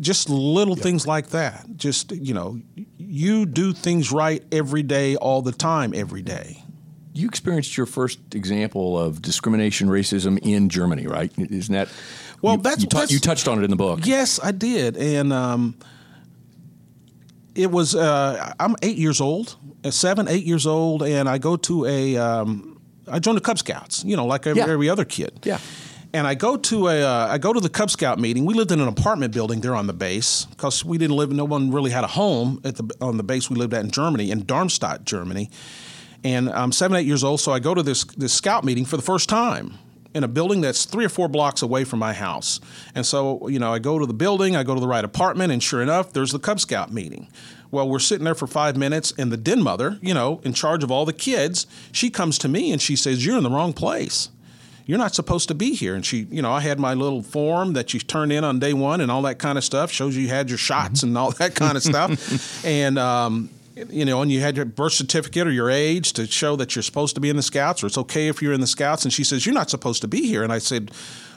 [0.00, 1.66] just little things like that.
[1.76, 2.60] Just you know,
[2.98, 6.62] you do things right every day, all the time, every day.
[7.12, 11.32] You experienced your first example of discrimination, racism in Germany, right?
[11.38, 11.88] Isn't that?
[12.42, 14.00] Well, you, that's, you, that's, you touched on it in the book.
[14.04, 15.32] Yes, I did, and.
[15.32, 15.76] Um,
[17.54, 21.56] it was uh, I'm eight years old, uh, seven, eight years old, and I go
[21.56, 24.68] to a um, I joined the Cub Scouts, you know, like every, yeah.
[24.68, 25.40] every other kid.
[25.44, 25.58] Yeah.
[26.12, 28.44] And I go to a uh, I go to the Cub Scout meeting.
[28.44, 31.32] We lived in an apartment building there on the base because we didn't live.
[31.32, 33.90] No one really had a home at the on the base we lived at in
[33.90, 35.50] Germany, in Darmstadt, Germany.
[36.22, 38.96] And I'm seven, eight years old, so I go to this this scout meeting for
[38.96, 39.78] the first time
[40.14, 42.60] in a building that's three or four blocks away from my house.
[42.94, 45.52] And so, you know, I go to the building, I go to the right apartment,
[45.52, 47.28] and sure enough, there's the Cub Scout meeting.
[47.70, 50.84] Well, we're sitting there for five minutes, and the den mother, you know, in charge
[50.84, 53.72] of all the kids, she comes to me and she says, You're in the wrong
[53.72, 54.28] place.
[54.86, 55.94] You're not supposed to be here.
[55.94, 58.74] And she, you know, I had my little form that you turn in on day
[58.74, 61.54] one and all that kind of stuff, shows you had your shots and all that
[61.54, 62.64] kind of stuff.
[62.66, 66.56] and, um, you know, and you had your birth certificate or your age to show
[66.56, 68.66] that you're supposed to be in the scouts, or it's okay if you're in the
[68.66, 69.04] scouts.
[69.04, 70.42] And she says, You're not supposed to be here.
[70.42, 70.90] And I said,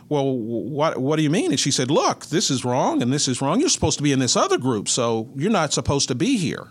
[0.10, 1.52] well, what, what do you mean?
[1.52, 3.60] And she said, look, this is wrong and this is wrong.
[3.60, 6.68] You're supposed to be in this other group, so you're not supposed to be here.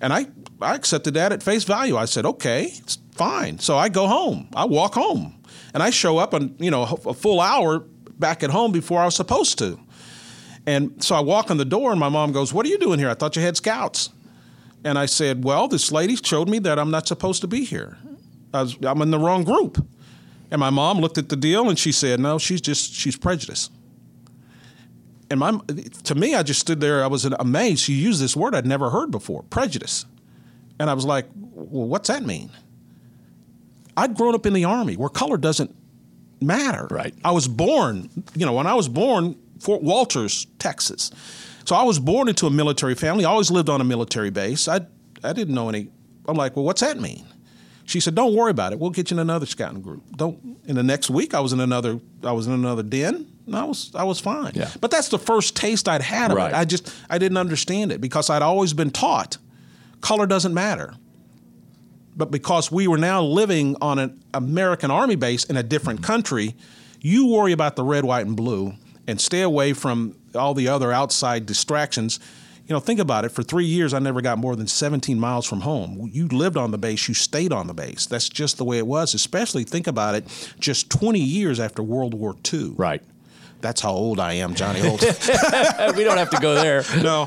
[0.00, 0.26] And I,
[0.60, 1.96] I accepted that at face value.
[1.96, 3.58] I said, okay, it's fine.
[3.58, 4.48] So I go home.
[4.54, 5.40] I walk home.
[5.72, 7.80] And I show up and, you know, a full hour
[8.18, 9.78] back at home before I was supposed to.
[10.66, 12.98] And so I walk in the door and my mom goes, what are you doing
[12.98, 13.08] here?
[13.08, 14.10] I thought you had scouts.
[14.86, 17.98] And I said, well, this lady showed me that I'm not supposed to be here.
[18.54, 19.84] I was, I'm in the wrong group.
[20.48, 23.72] And my mom looked at the deal and she said, "No, she's just she's prejudiced."
[25.28, 25.58] And my
[26.04, 27.02] to me, I just stood there.
[27.02, 27.80] I was amazed.
[27.80, 30.06] She used this word I'd never heard before, prejudice.
[30.78, 32.50] And I was like, "Well, what's that mean?"
[33.96, 35.74] I'd grown up in the army where color doesn't
[36.40, 36.86] matter.
[36.92, 37.14] Right.
[37.24, 41.10] I was born, you know, when I was born, Fort Wolters, Texas.
[41.66, 43.24] So I was born into a military family.
[43.24, 44.68] I always lived on a military base.
[44.68, 44.80] I
[45.22, 45.90] I didn't know any.
[46.28, 47.26] I'm like, well, what's that mean?
[47.84, 48.78] She said, "Don't worry about it.
[48.80, 50.58] We'll get you in another scouting group." Don't.
[50.64, 52.00] In the next week, I was in another.
[52.24, 53.26] I was in another den.
[53.46, 54.52] And I was I was fine.
[54.54, 54.70] Yeah.
[54.80, 56.50] But that's the first taste I'd had of Right.
[56.50, 56.56] it.
[56.56, 59.38] I just I didn't understand it because I'd always been taught
[60.00, 60.94] color doesn't matter.
[62.16, 66.54] But because we were now living on an American Army base in a different country,
[67.00, 68.72] you worry about the red, white, and blue
[69.06, 72.20] and stay away from all the other outside distractions.
[72.66, 73.30] You know, think about it.
[73.30, 76.10] For three years, I never got more than 17 miles from home.
[76.12, 78.06] You lived on the base, you stayed on the base.
[78.06, 82.12] That's just the way it was, especially think about it just 20 years after World
[82.12, 82.74] War II.
[82.76, 83.02] Right.
[83.60, 85.00] That's how old I am, Johnny Holt.
[85.96, 86.84] we don't have to go there.
[87.02, 87.24] no,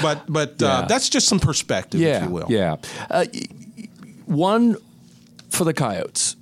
[0.00, 2.46] but but uh, that's just some perspective, yeah, if you will.
[2.48, 2.76] Yeah.
[3.10, 3.26] Uh,
[4.26, 4.76] one
[5.50, 6.36] for the Coyotes.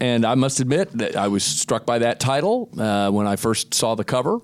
[0.00, 3.72] And I must admit that I was struck by that title uh, when I first
[3.72, 4.40] saw the cover.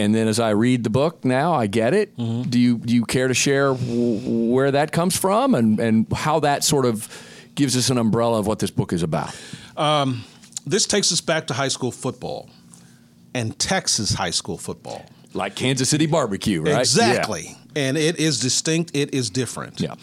[0.00, 2.16] And then as I read the book now, I get it.
[2.16, 2.50] Mm-hmm.
[2.50, 6.40] Do you do you care to share w- where that comes from and, and how
[6.40, 7.08] that sort of
[7.54, 9.34] gives us an umbrella of what this book is about?
[10.66, 12.48] This takes us back to high school football
[13.34, 15.04] and Texas high school football.
[15.32, 16.78] Like Kansas City barbecue, right?
[16.78, 17.56] Exactly.
[17.76, 19.80] And it is distinct, it is different.
[19.80, 19.94] Yeah.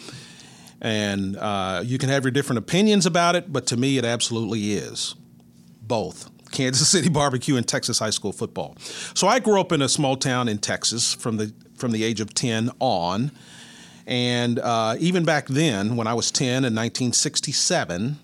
[0.80, 4.72] And uh, you can have your different opinions about it, but to me, it absolutely
[4.72, 5.14] is
[5.82, 8.76] both Kansas City barbecue and Texas high school football.
[9.14, 12.20] So I grew up in a small town in Texas from the from the age
[12.20, 13.30] of ten on,
[14.06, 18.18] and uh, even back then, when I was ten in 1967.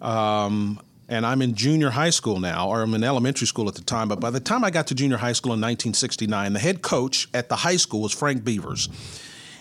[0.00, 0.80] Um,
[1.10, 4.08] and I'm in junior high school now, or I'm in elementary school at the time.
[4.08, 7.28] But by the time I got to junior high school in 1969, the head coach
[7.32, 8.90] at the high school was Frank Beavers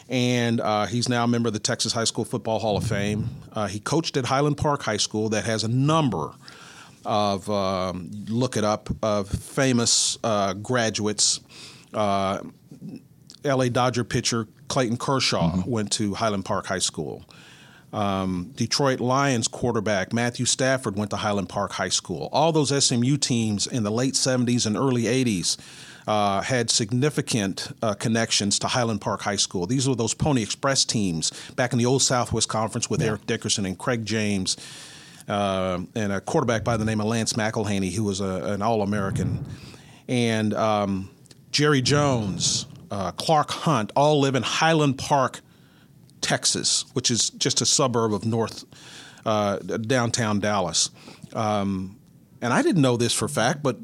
[0.10, 3.30] and uh, he's now a member of the Texas High School Football Hall of Fame.
[3.54, 6.32] Uh, he coached at Highland Park High School, that has a number
[7.08, 11.40] of um, look it up of famous uh, graduates.
[11.94, 12.40] Uh,
[13.44, 13.70] L.A.
[13.70, 17.24] Dodger pitcher Clayton Kershaw went to Highland Park High School.
[17.94, 22.30] Um, Detroit Lions quarterback Matthew Stafford went to Highland Park High School.
[22.34, 25.58] All those SMU teams in the late 70s and early 80s
[26.06, 29.66] uh, had significant uh, connections to Highland Park High School.
[29.68, 33.66] These were those Pony Express teams back in the old Southwest Conference with Eric Dickerson
[33.66, 34.58] and Craig James.
[35.28, 38.82] Uh, and a quarterback by the name of Lance McIlhenny, who was a, an All
[38.82, 39.46] American,
[40.08, 41.10] and um,
[41.52, 45.42] Jerry Jones, uh, Clark Hunt, all live in Highland Park,
[46.22, 48.64] Texas, which is just a suburb of North
[49.26, 50.90] uh, downtown Dallas.
[51.34, 52.00] Um,
[52.42, 53.78] and I didn't know this for a fact, but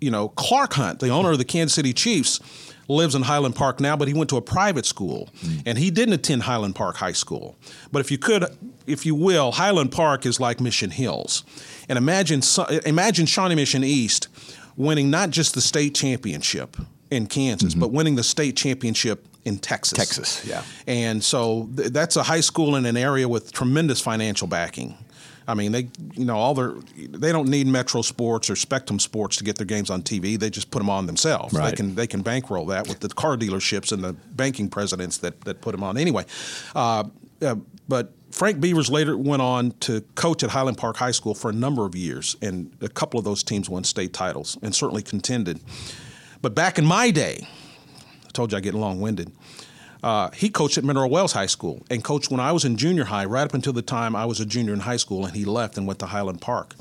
[0.00, 2.40] you know, Clark Hunt, the owner of the Kansas City Chiefs,
[2.88, 5.30] lives in Highland Park now, but he went to a private school,
[5.64, 7.56] and he didn't attend Highland Park High School.
[7.92, 8.44] But if you could,
[8.86, 11.44] if you will, Highland Park is like Mission Hills,
[11.88, 12.42] and imagine
[12.86, 14.28] imagine Shawnee Mission East
[14.76, 16.76] winning not just the state championship
[17.10, 19.98] in Kansas, but winning the state championship in Texas.
[19.98, 20.62] Texas, yeah.
[20.86, 24.96] And so th- that's a high school in an area with tremendous financial backing.
[25.46, 29.36] I mean, they you know all their they don't need Metro Sports or Spectrum Sports
[29.38, 30.38] to get their games on TV.
[30.38, 31.52] They just put them on themselves.
[31.54, 31.70] Right.
[31.70, 35.40] They can they can bankroll that with the car dealerships and the banking presidents that
[35.42, 35.96] that put them on.
[35.96, 36.24] Anyway,
[36.74, 37.04] uh,
[37.42, 37.56] uh,
[37.88, 41.52] but Frank Beavers later went on to coach at Highland Park High School for a
[41.52, 45.60] number of years, and a couple of those teams won state titles and certainly contended.
[46.40, 47.46] But back in my day,
[48.26, 49.30] I told you I get long winded.
[50.02, 53.04] Uh, he coached at Mineral Wells High School and coached when I was in junior
[53.04, 55.44] high, right up until the time I was a junior in high school, and he
[55.44, 56.74] left and went to Highland Park.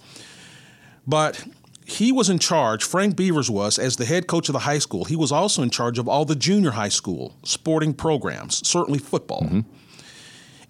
[1.06, 1.46] But
[1.86, 5.06] he was in charge, Frank Beavers was, as the head coach of the high school,
[5.06, 9.46] he was also in charge of all the junior high school sporting programs, certainly football.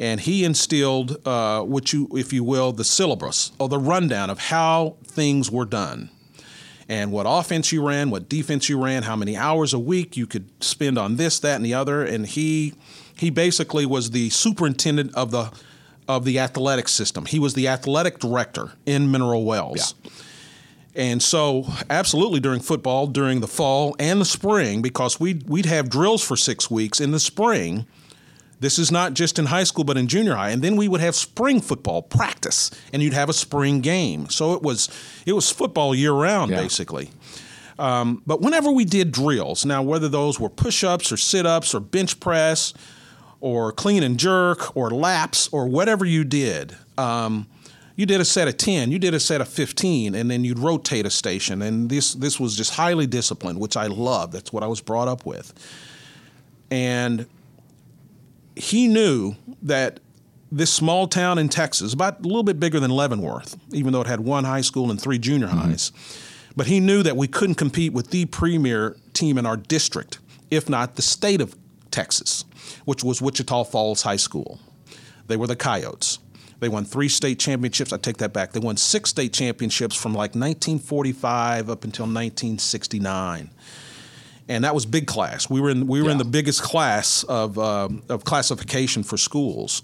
[0.02, 4.40] And he instilled, uh, what you, if you will, the syllabus or the rundown of
[4.40, 6.10] how things were done
[6.90, 10.26] and what offense you ran, what defense you ran, how many hours a week you
[10.26, 12.04] could spend on this, that, and the other.
[12.04, 12.74] And he
[13.16, 15.52] he basically was the superintendent of the
[16.08, 17.26] of the athletic system.
[17.26, 19.94] He was the athletic director in Mineral Wells.
[20.04, 20.12] Yeah.
[20.94, 25.90] And so, absolutely during football, during the fall and the spring, because we'd, we'd have
[25.90, 27.86] drills for six weeks in the spring.
[28.62, 30.52] This is not just in high school, but in junior high.
[30.52, 34.30] And then we would have spring football practice, and you'd have a spring game.
[34.30, 34.88] So it was
[35.26, 36.62] it was football year round, Yeah.
[36.62, 37.10] basically.
[37.80, 42.20] Um, but whenever we did drills, now whether those were push-ups or sit-ups or bench
[42.20, 42.74] press,
[43.40, 47.48] or clean and jerk or laps or whatever you did, um,
[47.96, 50.60] you did a set of 10, you did a set of 15, and then you'd
[50.60, 51.64] rotate a station.
[51.64, 54.32] And this, this was just highly disciplined, which I love.
[54.32, 55.52] That's what I was brought up with.
[56.70, 57.26] And
[58.62, 60.00] he knew that
[60.52, 64.08] this small town in Texas, about a little bit bigger than Leavenworth, even though it
[64.08, 65.72] had one high school and three junior mm-hmm.
[65.72, 65.92] highs,
[66.56, 70.20] but he knew that we couldn't compete with the premier team in our district,
[70.52, 71.56] if not the state of
[71.90, 72.46] Texas,
[72.86, 74.60] which was Wichita Falls High School.
[75.26, 76.20] They were the Coyotes.
[76.60, 77.92] They won three state championships.
[77.92, 78.52] I take that back.
[78.52, 83.50] They won six state championships from like 1945 up until 1969
[84.52, 85.50] and that was big class.
[85.50, 89.82] We were in we were in the biggest class of um of classification for schools,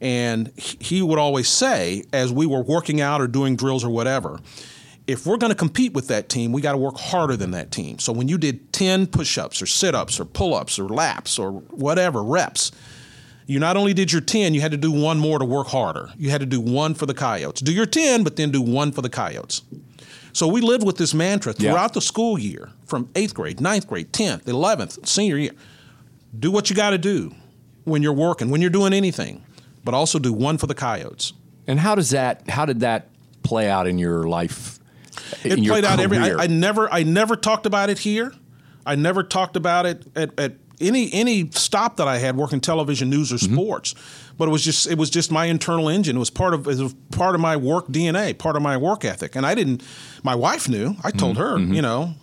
[0.00, 4.40] and he- would always say, as we were working out or doing drills or whatever,
[5.06, 7.70] if we're going to compete with that team, we got to work harder than that
[7.70, 8.00] team.
[8.00, 12.72] So when you did ten push-ups or sit-ups or pull-ups or laps or whatever reps.
[13.44, 16.10] You not only did your 10, you had to do one more to work harder.
[16.16, 17.60] You had to do one for the Coyotes.
[17.60, 19.62] Do your 10, but then do one for the Coyotes.
[20.32, 21.70] So we lived with this mantra Yeah.
[21.72, 25.52] throughout the school year from eighth grade, ninth grade, 10th, 11th, senior year.
[26.38, 27.34] Do what you got to do
[27.84, 29.42] when you're working, when you're doing anything,
[29.84, 31.32] but also do one for the Coyotes.
[31.66, 32.48] And how does that?
[32.48, 33.08] How did that
[33.42, 34.78] play out in your life?
[35.44, 36.16] It your played out every.
[36.18, 38.32] I, I never, I never talked about it here.
[38.86, 43.10] I never talked about it at, at any any stop that I had working television,
[43.10, 43.54] news, or Mm-hmm.
[43.54, 43.94] sports.
[44.38, 46.16] But it was just it was just my internal engine.
[46.16, 49.04] It was part of it was part of my work DNA, part of my work
[49.04, 49.36] ethic.
[49.36, 49.82] And I didn't.
[50.22, 50.96] My wife knew.
[51.04, 51.68] I told Mm-hmm.
[51.68, 51.74] her.
[51.74, 52.14] You know,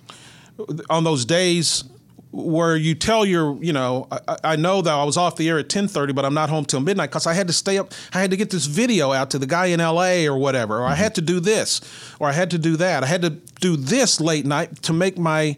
[0.90, 1.84] on those days
[2.32, 5.58] where you tell your, you know, I, I know that I was off the air
[5.58, 7.92] at ten thirty, but I'm not home till midnight because I had to stay up.
[8.14, 10.28] I had to get this video out to the guy in L.A.
[10.28, 11.82] or whatever, or I had to do this,
[12.20, 13.04] or I had to do that.
[13.04, 15.58] I had to do this late night to make my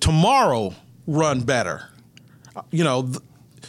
[0.00, 0.74] tomorrow
[1.06, 1.88] run better.
[2.70, 3.18] You know, th-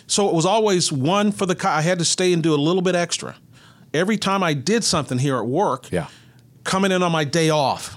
[0.07, 1.55] so it was always one for the.
[1.55, 3.35] co- I had to stay and do a little bit extra.
[3.93, 6.07] Every time I did something here at work, Yeah.
[6.63, 7.95] coming in on my day off,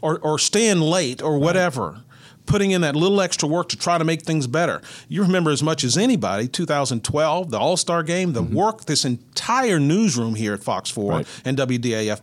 [0.00, 2.02] or or staying late or whatever,
[2.46, 4.80] putting in that little extra work to try to make things better.
[5.08, 8.54] You remember as much as anybody 2012, the All Star game, the mm-hmm.
[8.54, 11.26] work, this entire newsroom here at Fox 4 Right.
[11.44, 12.20] and WDAF.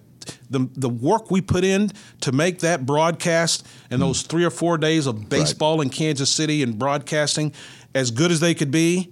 [0.51, 1.91] The, the work we put in
[2.21, 4.05] to make that broadcast and mm.
[4.05, 7.51] those three or four days of baseball in Kansas City and broadcasting
[7.95, 9.11] as good as they could be,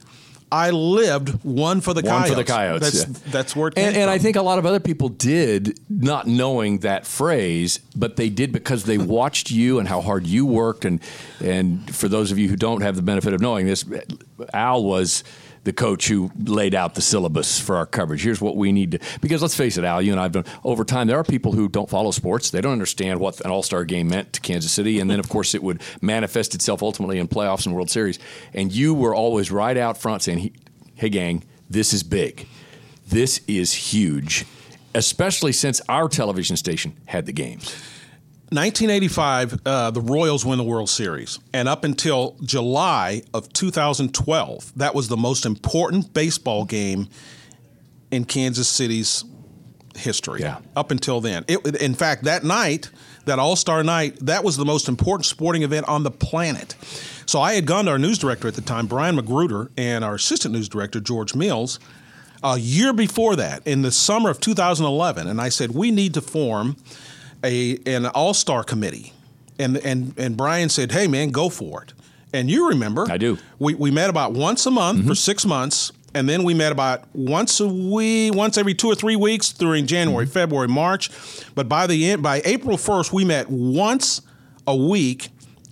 [0.51, 2.29] I lived one for the One Coyotes.
[2.29, 3.03] for the Coyotes.
[3.03, 3.31] That's, yeah.
[3.31, 4.09] that's where it came and, and.
[4.09, 8.53] I think a lot of other people did not knowing that phrase, but they did
[8.53, 10.85] because they watched you and how hard you worked.
[10.85, 11.01] And
[11.41, 13.83] and for those of you who don't have the benefit of knowing this,
[14.53, 15.23] Al was
[15.67, 18.23] the coach who laid out the syllabus for our coverage.
[18.23, 20.85] Here's what we need to because let's face it, Al, you and I've done over
[20.85, 21.07] time.
[21.07, 22.51] There are people who don't follow sports.
[22.51, 25.27] They don't understand what an All Star game meant to Kansas City, and then of
[25.27, 28.17] course it would manifest itself ultimately in playoffs and World Series.
[28.53, 30.55] And you were always right out front saying,
[30.95, 32.47] "Hey, gang, this is big."
[33.05, 34.45] This is huge,
[34.95, 37.75] especially since our television station had the games.
[38.49, 41.37] 1985, uh, the Royals win the World Series.
[41.53, 47.09] And up until July of 2012, that was the most important baseball game
[48.09, 49.25] in Kansas City's
[49.97, 50.39] history.
[50.41, 50.59] Yeah.
[50.77, 51.43] Up until then.
[51.49, 52.89] It, in fact, that night,
[53.25, 56.75] that All Star night, that was the most important sporting event on the planet.
[57.25, 60.15] So I had gone to our news director at the time, Brian Magruder, and our
[60.15, 61.81] assistant news director, George Mills,
[62.41, 66.21] a year before that, in the summer of 2011, and I said, we need to
[66.21, 66.77] form
[67.43, 69.13] a an all star committee,
[69.59, 71.93] and and and Brian said, "Hey man, go for it."
[72.33, 73.37] And you remember, I do.
[73.59, 77.03] We we met about once a month for six months, and then we met about
[77.13, 81.09] once a week, once every two or three weeks during January, February, March.
[81.55, 84.21] But by the end, by April first, we met once
[84.65, 85.29] a week.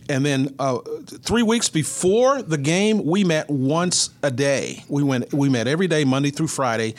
[0.07, 4.83] And then uh, three weeks before the game, we met once a day.
[4.87, 5.33] We went.
[5.33, 6.93] We met every day, Monday through Friday,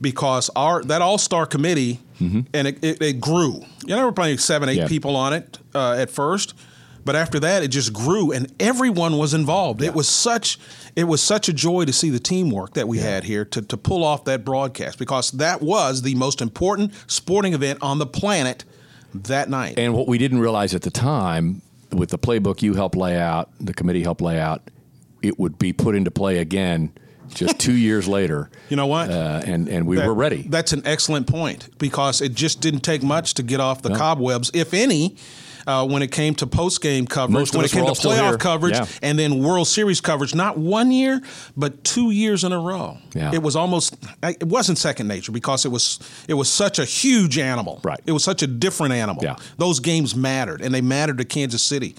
[0.00, 3.60] because our that All Star committee and it, it, it grew.
[3.84, 4.88] You know, we were probably seven, eight Yeah.
[4.88, 6.54] people on it uh, at first,
[7.04, 9.82] but after that, it just grew, and everyone was involved.
[9.82, 10.58] It was such
[10.96, 13.76] it was such a joy to see the teamwork that we had here to to
[13.76, 18.64] pull off that broadcast because that was the most important sporting event on the planet
[19.14, 19.78] that night.
[19.78, 21.62] And what we didn't realize at the time,
[21.92, 24.62] with the playbook you helped lay out, the committee helped lay out,
[25.22, 26.92] it would be put into play again
[27.28, 28.50] just two years later.
[28.70, 29.10] You know what?
[29.10, 30.42] Uh, and and we That- were ready.
[30.48, 34.50] That's an excellent point because it just didn't take much to get off the cobwebs,
[34.54, 35.16] if any.
[35.66, 38.74] Uh, when it came to post game coverage, Most when it came to playoff coverage,
[38.74, 38.86] Yeah.
[39.00, 41.22] and then World Series coverage, not one year,
[41.56, 42.98] but two years in a row.
[43.14, 43.32] Yeah.
[43.32, 47.38] It was almost, it wasn't second nature because it was, it was such a huge
[47.38, 47.80] animal.
[47.82, 48.00] Right.
[48.04, 49.24] It was such a different animal.
[49.24, 49.36] Yeah.
[49.56, 51.94] Those games mattered, and they mattered to Kansas City.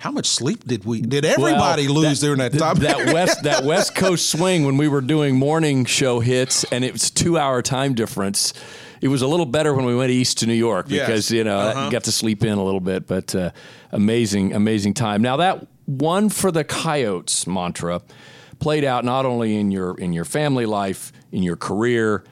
[0.00, 1.02] How much sleep did we?
[1.02, 2.76] Did everybody Well, lose during that time?
[2.76, 6.92] that west that West Coast swing when we were doing morning show hits and it
[6.92, 8.54] was two hour time difference.
[9.02, 11.06] it was a little better when we went east to New York Yes.
[11.06, 11.84] because you know Uh-huh.
[11.84, 13.06] you got to sleep in a little bit.
[13.06, 13.50] But uh,
[13.92, 15.20] amazing, amazing time.
[15.20, 18.00] Now that one for the Coyotes mantra
[18.58, 22.24] played out not only in your in your family life, in your career,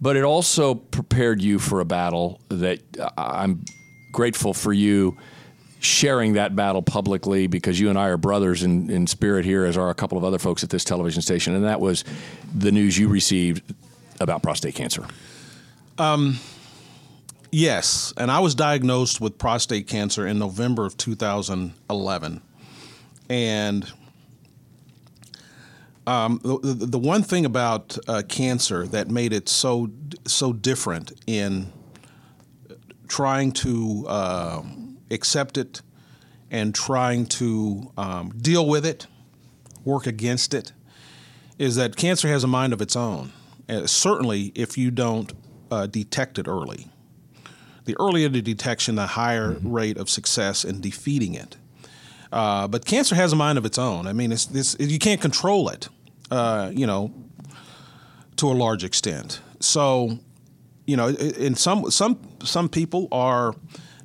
[0.00, 3.64] but it also prepared you for a battle that uh, I'm
[4.12, 5.16] grateful for you
[5.86, 9.76] sharing that battle publicly because you and I are brothers in, in spirit here, as
[9.76, 12.04] are a couple of other folks at this television station, and that was
[12.54, 13.74] the news you received
[14.20, 15.06] about prostate cancer.
[15.98, 16.38] Um,
[17.58, 22.42] Yes, and I was diagnosed with prostate cancer in November of 2011,
[23.30, 23.92] and
[26.06, 29.90] um, the, the one thing about uh, cancer that made it so
[30.26, 31.72] so different in
[33.08, 34.62] trying to uh,
[35.10, 35.82] accept it
[36.50, 39.06] and trying to um, deal with it,
[39.84, 40.72] work against it,
[41.58, 43.32] is that cancer has a mind of its own.
[43.68, 45.32] Uh, certainly, if you don't
[45.70, 46.86] uh, detect it early
[47.86, 51.56] the earlier the detection, the higher rate of success in defeating it.
[52.30, 54.06] Uh, but cancer has a mind of its own.
[54.06, 55.88] I mean, it's, this you can't control it,
[56.30, 57.14] uh, you know,
[58.36, 59.40] to a large extent.
[59.60, 60.18] So,
[60.86, 63.54] you know, in some some some people are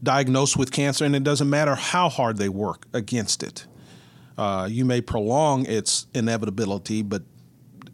[0.03, 3.65] diagnosed with cancer, and it doesn't matter how hard they work against it.
[4.37, 7.23] Uh, you may prolong its inevitability, but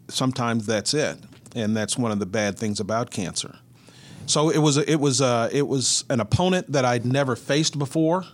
[0.08, 1.18] sometimes that's it,
[1.54, 3.58] and that's one of the bad things about cancer.
[4.26, 7.78] So it was a, it was a, it was an opponent that I'd never faced
[7.78, 8.24] before.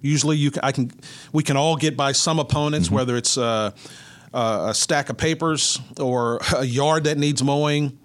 [0.00, 0.90] Usually, you can, I can
[1.32, 3.72] we can all get by some opponents, whether it's uh,
[4.32, 7.98] uh, a stack of papers or a yard that needs mowing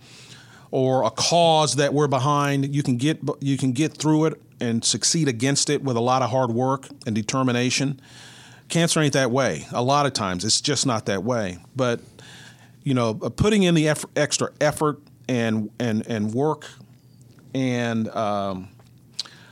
[0.71, 2.75] or a cause that we're behind.
[2.75, 6.21] You can get you can get through it and succeed against it with a lot
[6.21, 7.99] of hard work and determination.
[8.69, 9.67] Cancer ain't that way.
[9.71, 11.57] A lot of times, it's just not that way.
[11.75, 11.99] But
[12.83, 14.99] you know, uh, putting in the eff- extra effort
[15.29, 16.67] and and and work
[17.53, 18.69] and um,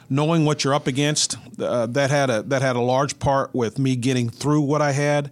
[0.09, 3.79] knowing what you're up against uh, that had a that had a large part with
[3.79, 5.31] me getting through what I had.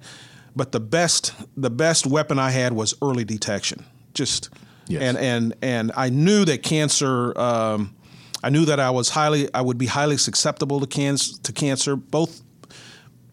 [0.56, 3.86] But the best the best weapon I had was early detection.
[4.14, 4.50] Just
[4.88, 5.02] Yes.
[5.04, 7.38] and and and I knew that cancer.
[7.40, 7.96] Um,
[8.44, 11.96] I knew that I was highly I would be highly susceptible to cancer to cancer.
[11.96, 12.42] Both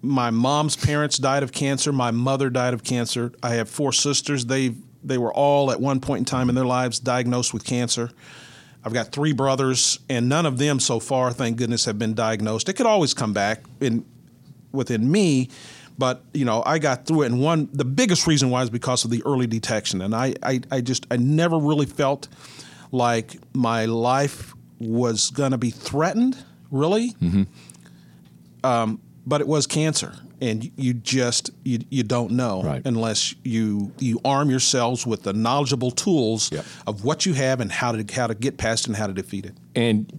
[0.02, 1.92] my mom's parents died of cancer.
[1.92, 3.32] My mother died of cancer.
[3.42, 4.46] I have four sisters.
[4.46, 8.10] They they were all at one point in time in their lives diagnosed with cancer.
[8.84, 12.68] I've got three brothers, and none of them so far, thank goodness, have been diagnosed.
[12.68, 14.04] It could always come back in
[14.72, 15.48] within me,
[15.98, 17.26] but you know, I got through it.
[17.26, 20.00] And one, the biggest reason why is because of the early detection.
[20.00, 22.28] And I, I, I just, I never really felt
[22.92, 26.36] like my life was going to be threatened,
[26.70, 27.14] really.
[28.64, 32.82] Um, but it was cancer, and you just, you, you don't know Right.
[32.84, 36.64] unless you you arm yourselves with the knowledgeable tools Yep.
[36.86, 39.44] of what you have and how to how to get past and how to defeat
[39.46, 39.54] it.
[39.74, 40.10] and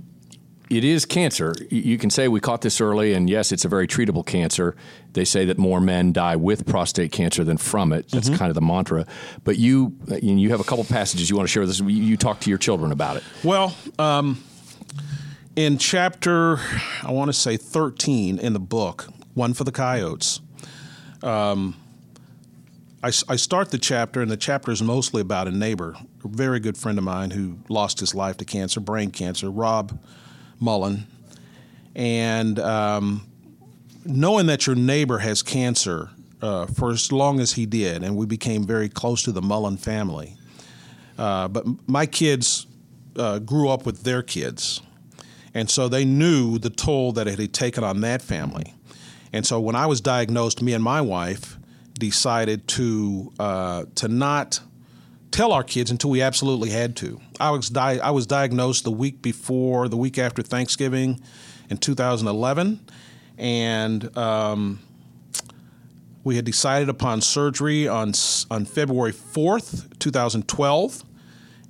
[0.70, 1.56] it is cancer.
[1.72, 4.76] You can say we caught this early, and yes, it's a very treatable cancer.
[5.14, 8.08] They say that more men die with prostate cancer than from it.
[8.12, 9.08] That's kind of the mantra.
[9.44, 11.80] But you, and you have a couple passages you want to share with us.
[11.80, 13.24] You- You talk to your children about it.
[13.44, 14.44] Well, um,
[15.60, 16.58] in chapter,
[17.04, 20.40] I want to say 13 in the book, One for the Coyotes,
[21.22, 21.76] um,
[23.04, 26.62] I, I start the chapter, and the chapter is mostly about a neighbor, a very
[26.62, 30.02] good friend of mine who lost his life to cancer, brain cancer, Rob
[30.62, 31.06] Mullen.
[31.94, 33.28] And um,
[34.06, 36.10] knowing that your neighbor has cancer
[36.42, 39.76] uh, for as long as he did, and we became very close to the Mullen
[39.76, 40.38] family.
[41.18, 42.66] Uh, but my kids
[43.18, 44.82] uh, grew up with their kids,
[45.54, 48.74] and so they knew the toll that it had taken on that family.
[49.32, 51.58] And so when I was diagnosed, me and my wife
[51.94, 54.62] decided to uh, to not
[55.32, 57.20] tell our kids until we absolutely had to.
[57.40, 61.22] I was di- I was diagnosed the week before, the week after Thanksgiving,
[61.70, 62.80] in 2011,
[63.38, 64.80] and um,
[66.24, 68.14] we had decided upon surgery on
[68.50, 71.04] on February 4th, 2012.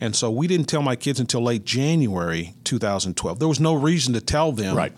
[0.01, 3.39] And so we didn't tell my kids until late January 2012.
[3.39, 4.75] There was no reason to tell them.
[4.75, 4.93] Right.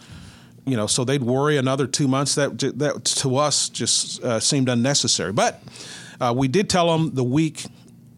[0.66, 2.36] You know, so they'd worry another two months.
[2.36, 5.32] That that to us just uh, seemed unnecessary.
[5.34, 5.62] But
[6.20, 7.66] uh, we did tell them the week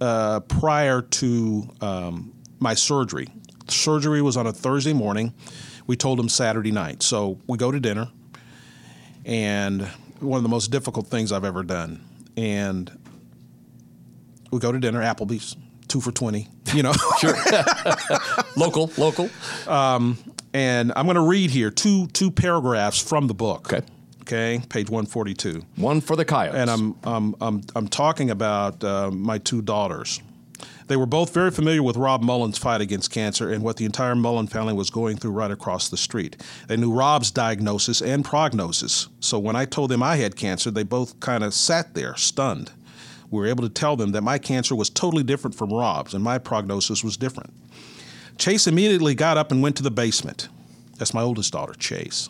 [0.01, 3.29] uh, prior to um, my surgery.
[3.69, 5.33] Surgery was on a Thursday morning.
[5.87, 7.01] We told them Saturday night.
[7.01, 8.09] So we go to dinner,
[9.25, 9.87] and
[10.19, 12.03] one of the most difficult things I've ever done.
[12.35, 12.91] And
[14.51, 15.55] we go to dinner, Applebee's,
[15.93, 16.49] two for twenty.
[16.73, 16.93] You know.
[17.19, 17.35] Sure.
[18.57, 19.29] local, local.
[20.53, 23.71] And I'm going to read here two two paragraphs from the book.
[23.71, 23.85] Okay.
[24.21, 25.63] Okay, page 142.
[25.75, 26.55] One for the coyotes.
[26.55, 30.21] And I'm I'm I'm, I'm talking about uh, my two daughters.
[30.87, 34.15] They were both very familiar with Rob Mullen's fight against cancer and what the entire
[34.15, 36.37] Mullen family was going through right across the street.
[36.67, 39.07] They knew Rob's diagnosis and prognosis.
[39.19, 42.71] So when I told them I had cancer, they both kind of sat there stunned.
[43.33, 46.23] We were able to tell them that my cancer was totally different from Rob's and
[46.23, 47.51] my prognosis was different.
[48.37, 50.49] Chase immediately got up and went to the basement.
[50.99, 52.29] That's my oldest daughter, Chase.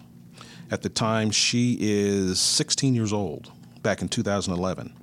[0.72, 3.52] At the time, she is 16 years old,
[3.82, 4.94] back in 2011.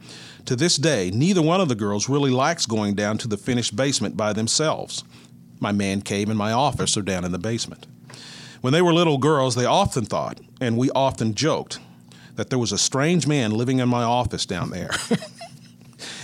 [0.47, 3.77] To this day, neither one of the girls really likes going down to the finished
[3.77, 5.05] basement by themselves.
[5.61, 7.87] My man cave and my office are down in the basement.
[8.63, 11.79] When they were little girls, they often thought, and we often joked,
[12.37, 14.93] that there was a strange man living in my office down there.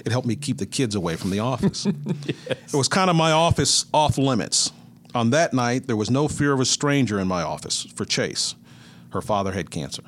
[0.07, 1.85] it helped me keep the kids away from the office.
[2.25, 2.37] yes.
[2.49, 4.71] It was kind of my office off limits.
[5.17, 8.55] On that night, there was no fear of a stranger in my office for Chase.
[9.11, 10.05] Her father had cancer.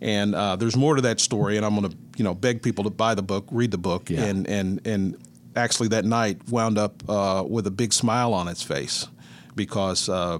[0.00, 2.82] And uh, there's more to that story, and I'm going to, you know, beg people
[2.84, 4.24] to buy the book, read the book, yeah.
[4.24, 5.16] and and and
[5.54, 9.06] actually that night wound up uh, with a big smile on its face
[9.54, 10.38] because uh,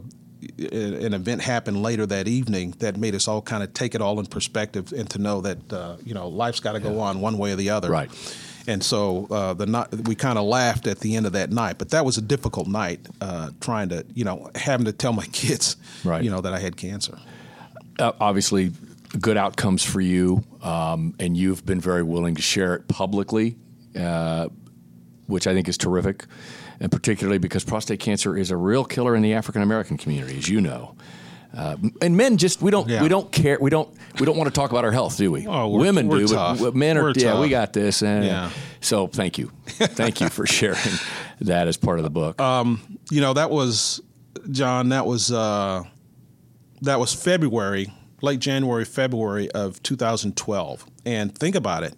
[0.58, 4.20] an event happened later that evening that made us all kind of take it all
[4.20, 7.00] in perspective and to know that uh, you know life's got to go yeah.
[7.00, 7.90] on one way or the other.
[7.90, 8.10] Right.
[8.68, 11.78] And so uh, the night, we kind of laughed at the end of that night,
[11.78, 15.26] but that was a difficult night, uh, trying to you know having to tell my
[15.32, 16.22] kids, right.
[16.22, 17.18] you know, that I had cancer.
[17.98, 18.72] Uh, obviously,
[19.20, 23.56] good outcomes for you, um, and you've been very willing to share it publicly,
[23.98, 24.48] uh,
[25.26, 26.26] which I think is terrific,
[26.80, 30.48] and particularly because prostate cancer is a real killer in the African American community, as
[30.48, 30.94] you know.
[31.56, 33.02] Uh, and men just we don't yeah.
[33.02, 33.88] we don't care we don't
[34.20, 35.46] we don't want to talk about our health, do we?
[35.46, 36.58] Oh, Women do, tough.
[36.60, 37.40] but men are we're yeah tough.
[37.40, 38.02] we got this.
[38.02, 38.50] And yeah.
[38.80, 40.98] So thank you, thank you for sharing
[41.40, 42.40] that as part of the book.
[42.40, 44.02] Um, you know that was
[44.50, 44.90] John.
[44.90, 45.84] That was uh,
[46.82, 47.90] that was February
[48.22, 50.86] late January, February of 2012.
[51.04, 51.94] And think about it.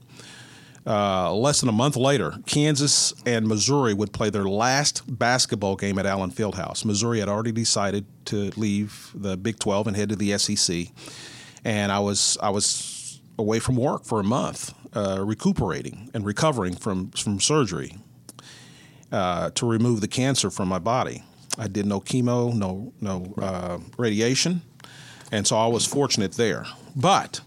[0.88, 5.98] Uh, less than a month later, Kansas and Missouri would play their last basketball game
[5.98, 6.82] at Allen Fieldhouse.
[6.82, 10.86] Missouri had already decided to leave the Big 12 and head to the SEC,
[11.62, 16.74] and I was I was away from work for a month, uh, recuperating and recovering
[16.74, 17.98] from from surgery
[19.12, 21.22] uh, to remove the cancer from my body.
[21.58, 24.62] I did no chemo, no no uh, radiation,
[25.30, 26.64] and so I was fortunate there.
[26.96, 27.42] But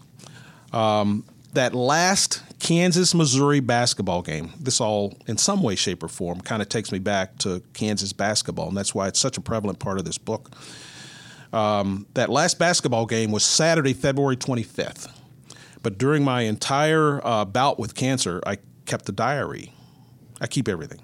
[0.72, 1.24] um,
[1.54, 6.62] that last Kansas Missouri basketball game, this all in some way, shape, or form kind
[6.62, 9.98] of takes me back to Kansas basketball, and that's why it's such a prevalent part
[9.98, 10.52] of this book.
[11.52, 15.10] Um, that last basketball game was Saturday, February 25th.
[15.82, 19.72] But during my entire uh, bout with cancer, I kept a diary.
[20.40, 21.00] I keep everything.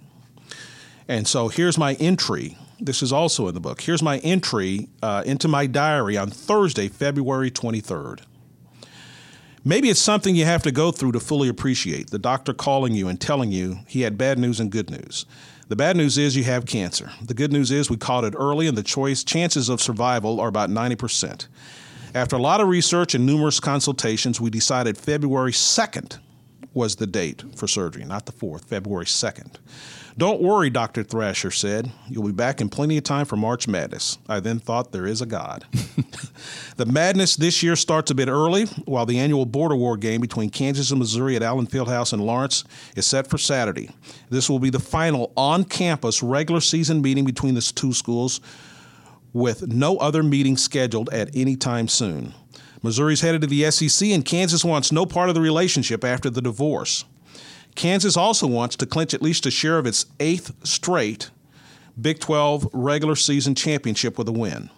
[1.09, 3.81] And so here's my entry this is also in the book.
[3.81, 8.21] Here's my entry uh, into my diary on Thursday, February 23rd.
[9.65, 13.09] Maybe it's something you have to go through to fully appreciate the doctor calling you
[13.09, 15.27] and telling you he had bad news and good news.
[15.69, 17.11] The bad news is you have cancer.
[17.23, 20.49] The good news is we caught it early and the choice chances of survival are
[20.49, 21.49] about 90%.
[22.15, 26.19] After a lot of research and numerous consultations, we decided February 2nd
[26.79, 29.57] was the date for surgery, not the 4th, February 2nd.
[30.17, 31.03] Don't worry, Dr.
[31.03, 31.91] Thrasher said.
[32.09, 34.19] You'll be back in plenty of time for March Madness.
[34.29, 35.65] I then thought there is a God.
[36.77, 40.51] the madness this year starts a bit early, while the annual border war game between
[40.51, 42.63] Kansas and Missouri at Allen Fieldhouse in Lawrence
[42.95, 43.91] is set for Saturday.
[44.31, 48.41] This will be the final on campus regular season meeting between the two schools
[49.33, 52.35] with no other meeting scheduled at any time soon.
[52.83, 56.43] Missouri's headed to the SEC, and Kansas wants no part of the relationship after the
[56.43, 57.05] divorce.
[57.75, 61.31] Kansas also wants to clinch at least a share of its eighth straight
[62.01, 64.71] Big 12 regular season championship with a win.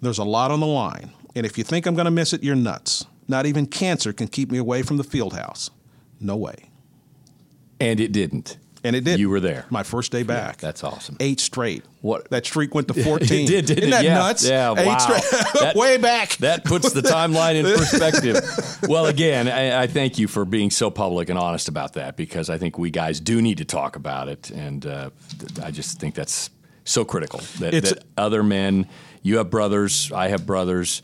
[0.00, 2.44] There's a lot on the line, and if you think I'm going to miss it,
[2.44, 3.04] you're nuts.
[3.26, 5.70] Not even cancer can keep me away from the field house.
[6.20, 6.70] No way.
[7.80, 8.58] And it didn't.
[8.84, 9.20] And it did.
[9.20, 9.64] You were there.
[9.70, 10.56] My first day back.
[10.56, 11.16] Yeah, that's awesome.
[11.20, 11.84] Eight straight.
[12.00, 13.44] What that streak went to fourteen.
[13.44, 14.08] it did, didn't Isn't that it?
[14.08, 14.18] Yeah.
[14.18, 14.48] nuts?
[14.48, 14.98] Yeah, Eight wow.
[14.98, 15.22] straight.
[15.62, 16.36] That- Way back.
[16.38, 18.40] That puts the timeline in perspective.
[18.88, 22.50] well, again, I, I thank you for being so public and honest about that because
[22.50, 25.10] I think we guys do need to talk about it, and uh,
[25.62, 26.50] I just think that's
[26.84, 28.88] so critical that, that other men.
[29.22, 30.10] You have brothers.
[30.10, 31.02] I have brothers.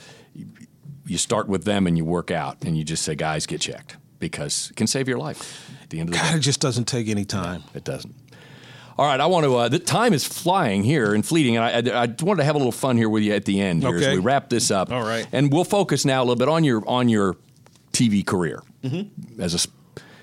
[1.07, 3.97] You start with them and you work out, and you just say, "Guys, get checked,"
[4.19, 5.71] because it can save your life.
[5.89, 7.65] At the end of the God, day, it just doesn't take any time.
[7.75, 8.15] it doesn't.
[8.99, 9.57] All right, I want to.
[9.57, 12.57] Uh, the time is flying here and fleeting, and I, I, I wanted to have
[12.57, 14.15] a little fun here with you at the end here as Okay.
[14.17, 14.93] we wrap this up.
[14.93, 15.27] All right.
[15.33, 17.37] and we'll focus now a little bit on your on your
[17.93, 18.61] TV career
[19.39, 19.69] as a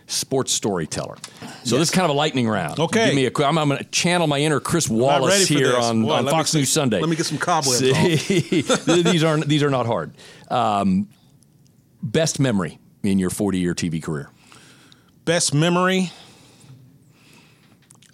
[0.08, 1.16] sports storyteller.
[1.64, 2.80] So this is kind of a lightning round.
[2.80, 3.08] Okay.
[3.08, 3.32] give me a.
[3.48, 6.60] I'm, I'm going to channel my inner Chris Wallace here on, Boy, on Fox see-
[6.60, 7.00] News Sunday.
[7.00, 7.80] let me get some cobwebs
[8.86, 10.14] these aren't these are not hard.
[10.52, 11.08] Um,
[12.04, 14.30] best memory in your 40 year TV career.
[15.26, 16.12] Best memory.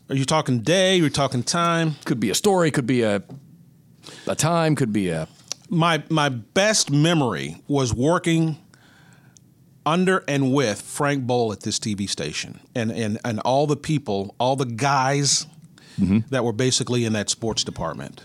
[0.09, 0.99] Are you talking day?
[0.99, 1.95] Are you talking time?
[2.05, 3.21] Could be a story, could be a
[4.27, 5.27] a time, could be a
[5.69, 8.57] My my best memory was working
[9.85, 14.33] under and with Frank Boal at this TV station, and and and all the people,
[14.39, 15.47] all the guys
[15.99, 16.19] mm-hmm.
[16.29, 18.23] that were basically in that sports department,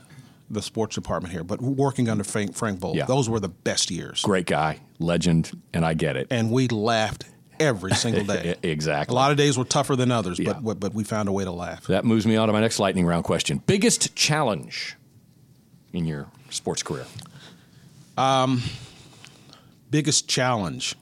[0.48, 2.94] the sports department here, but working under Frank Frank Boal.
[2.94, 3.06] Yeah.
[3.06, 6.28] Those were the best years, great guy, legend, and I get it.
[6.30, 7.24] and we laughed
[7.60, 8.56] every single day.
[8.62, 9.12] exactly.
[9.12, 10.54] A lot of days were tougher than others, Yeah.
[10.54, 11.86] but but we found a way to laugh.
[11.86, 13.62] That moves me on to my next lightning round question.
[13.66, 14.96] Biggest challenge
[15.92, 17.06] in your sports career?
[18.18, 18.62] Um,
[19.90, 20.94] biggest challenge?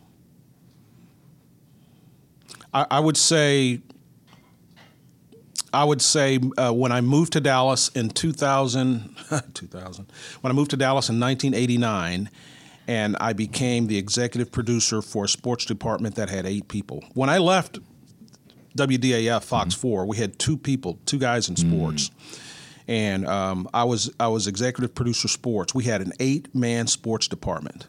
[2.72, 3.80] I, I would say.
[5.72, 9.16] I would say uh, when I moved to Dallas in 2000,
[9.54, 10.06] 2000,
[10.40, 12.30] when I moved to Dallas in 1989,
[12.86, 17.02] and I became the executive producer for a sports department that had eight people.
[17.14, 17.78] When I left
[18.76, 22.10] WDAF Fox 4, we had two people, two guys in sports.
[22.86, 25.74] And um, I was I was executive producer sports.
[25.74, 27.86] We had an eight man sports department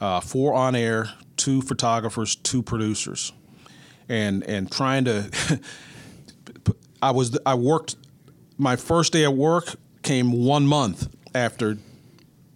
[0.00, 3.32] uh, four on air, two photographers, two producers,
[4.08, 5.30] and and trying to.
[7.02, 7.96] I was I worked.
[8.58, 11.76] My first day at work came one month after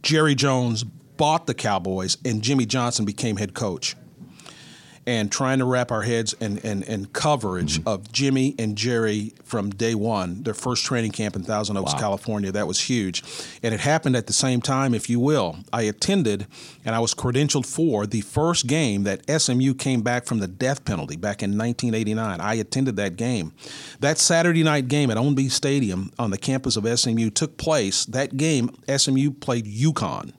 [0.03, 0.84] Jerry Jones
[1.20, 3.94] bought the Cowboys and Jimmy Johnson became head coach.
[5.06, 7.88] And trying to wrap our heads and, and, and coverage mm-hmm.
[7.88, 12.52] of Jimmy and Jerry from day one, their first training camp in Thousand Oaks, California.
[12.52, 13.22] That was huge.
[13.62, 15.58] And it happened at the same time, if you will.
[15.74, 16.46] I attended
[16.86, 20.86] and I was credentialed for the first game that SMU came back from the death
[20.86, 22.40] penalty back in 1989.
[22.40, 23.52] I attended that game.
[23.98, 28.06] That Saturday night game at Ownby Stadium on the campus of SMU took place.
[28.06, 30.32] That game, SMU played UConn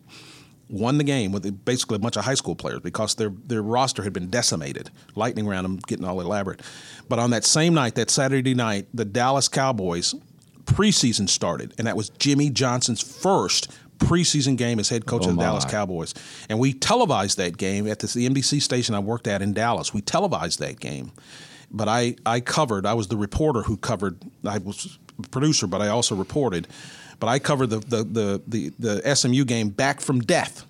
[0.72, 4.04] won the game with basically a bunch of high school players because their their roster
[4.04, 4.90] had been decimated.
[5.16, 6.62] Lightning round them getting all elaborate.
[7.10, 10.16] But on that same night, that Saturday night, the Dallas Cowboys
[10.66, 15.36] preseason started, and that was Jimmy Johnson's first preseason game as head coach Oh, of
[15.36, 15.42] the.
[15.42, 16.14] Dallas Cowboys.
[16.50, 19.94] And we televised that game at this, the NBC station I worked at in Dallas.
[19.94, 21.12] We televised that game.
[21.70, 25.82] But I, I covered, I was the reporter who covered, I was a producer, but
[25.82, 26.68] I also reported.
[27.22, 30.66] But I covered the, the, the, the, the SMU game back from death.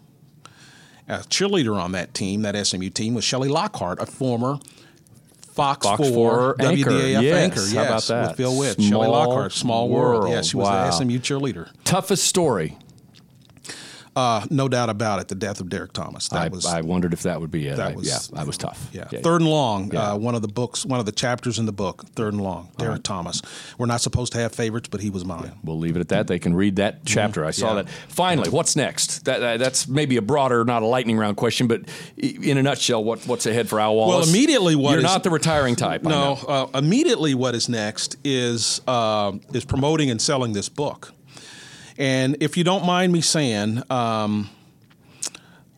[1.07, 4.59] A cheerleader on that team, that SMU team, was Shelley Lockhart, a former
[5.53, 6.89] Fox, Fox 4, 4 anchor.
[6.91, 7.59] WDAF Yes, anchor.
[7.61, 8.27] Yes, how about that?
[8.29, 8.75] With Bill Witt.
[8.75, 10.23] Small Shelley Lockhart, Small World.
[10.23, 10.33] World.
[10.33, 10.85] Yes, she was Wow.
[10.85, 11.69] the SMU cheerleader.
[11.85, 12.77] Toughest story.
[14.13, 16.27] Uh, no doubt about it, the death of Derrick Thomas.
[16.27, 17.77] That I, was I wondered if that would be it.
[17.77, 18.89] that I- was yeah, that was tough.
[18.91, 19.05] Yeah.
[19.05, 19.95] Third and long.
[19.95, 22.05] Uh, one of the books, one of the chapters in the book.
[22.15, 22.71] Third and long.
[22.77, 23.01] Derrick Uh-huh.
[23.03, 23.41] Thomas.
[23.77, 25.53] We're not supposed to have favorites, but he was mine.
[25.63, 26.27] We'll leave it at that.
[26.27, 27.45] They can read that chapter.
[27.45, 27.69] I saw.
[27.75, 27.83] Yeah.
[27.83, 27.89] that.
[28.09, 29.23] Finally, what's next?
[29.25, 31.81] That, that- that's maybe a broader, not a lightning round question, but
[32.17, 34.25] in a nutshell, what, what's ahead for Al Wallace?
[34.25, 36.03] Well, immediately what you're is- not the retiring type.
[36.03, 41.13] No, uh, immediately what is next is uh, is promoting and selling this book.
[41.97, 44.49] And if you don't mind me saying, um,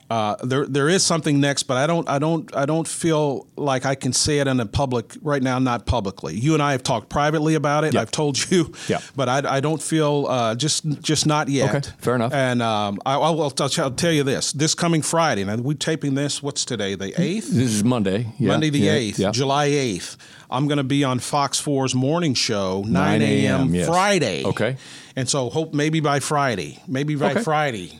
[0.09, 3.85] uh, there there is something next, but I don't I don't I don't feel like
[3.85, 6.35] I can say it in a public right now, not publicly.
[6.35, 7.93] You and I have talked privately about it.
[7.93, 8.01] Yeah.
[8.01, 8.99] I've told you, Yeah.
[9.15, 11.73] but I, I don't feel uh, just just not yet.
[11.73, 12.33] Okay, fair enough.
[12.33, 16.15] And um, I, I will I'll, tell you this: this coming Friday, now we're taping
[16.15, 16.43] this.
[16.43, 16.95] What's today?
[16.95, 17.49] The eighth.
[17.49, 18.27] This is Monday.
[18.39, 19.31] Yeah, Monday the 8th, yeah.
[19.31, 20.17] July 8th.
[20.49, 23.61] I'm going to be on Fox 4's morning show, 9, 9 a.m.
[23.61, 23.87] a.m., yes.
[23.87, 24.43] Friday.
[24.45, 24.77] Okay.
[25.15, 27.41] And so hope maybe by Friday, maybe by Okay.
[27.41, 27.99] Friday,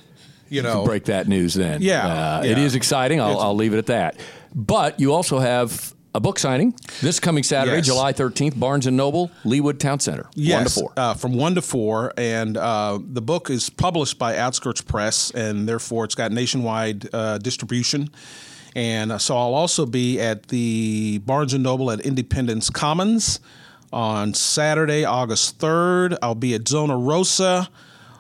[0.54, 0.86] you know.
[0.86, 1.82] break that news then.
[1.82, 2.06] Yeah,
[2.40, 2.58] Uh, yeah.
[2.58, 3.20] is exciting.
[3.20, 4.20] I'll, I'll leave it at that.
[4.56, 7.88] But you also have a book signing this coming Saturday, Yes.
[7.88, 10.94] July 13th, Barnes & Noble, Leawood Town Center, 1 to 4.
[10.96, 15.68] Uh, from one to four, and uh, the book is published by Outskirts Press, and
[15.68, 18.10] therefore it's got nationwide uh, distribution.
[18.76, 23.40] And uh, so I'll also be at the Barnes and Noble at Independence Commons
[23.92, 26.16] on Saturday, August third.
[26.22, 27.70] I'll be at Zona Rosa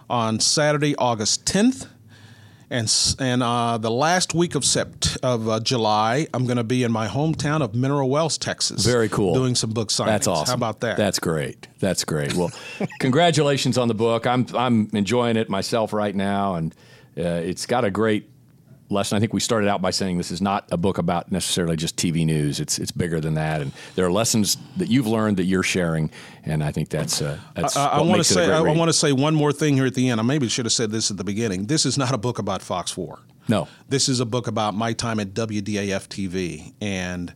[0.10, 1.88] on Saturday, August tenth.
[2.74, 6.82] And, and uh, the last week of sept- of uh, July, I'm going to be
[6.82, 8.84] in my hometown of Mineral Wells, Texas.
[8.84, 9.36] Very cool.
[9.36, 10.06] Doing some book signings.
[10.08, 10.48] That's awesome.
[10.48, 10.98] How about that?
[10.98, 11.68] That's great.
[11.78, 12.34] That's great.
[12.34, 12.52] Well,
[13.00, 14.26] congratulations on the book.
[14.26, 16.74] I'm I'm enjoying it myself right now, and
[17.16, 18.28] uh, it's got a great
[18.94, 19.16] lesson.
[19.16, 21.98] I think we started out by saying this is not a book about necessarily just
[21.98, 22.60] TV news.
[22.60, 26.10] It's it's bigger than that, and there are lessons that you've learned that you're sharing,
[26.44, 28.72] and I think that's uh, that's I, I want to makes it a say great
[28.72, 30.20] I, want to say one more thing here at the end.
[30.20, 31.66] I maybe should have said this at the beginning.
[31.66, 33.20] This is not a book about Fox Four.
[33.50, 33.68] No.
[33.90, 37.34] this is a book about my time at WDAF TV, and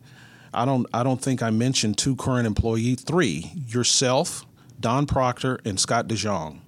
[0.54, 4.46] I don't I don't think I mentioned two current employees, three yourself,
[4.80, 6.60] Don Proctor, and Scott DeJong.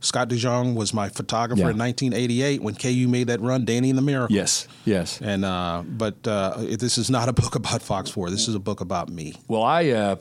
[0.00, 1.70] Scott DeJong was my photographer Yeah.
[1.70, 4.34] in 1988 when KU made that run, Danny and the Miracle.
[4.34, 5.20] Yes, yes.
[5.20, 8.30] And uh, but uh, this is not a book about Fox Four.
[8.30, 9.34] This is a book about me.
[9.48, 10.16] Well, I uh,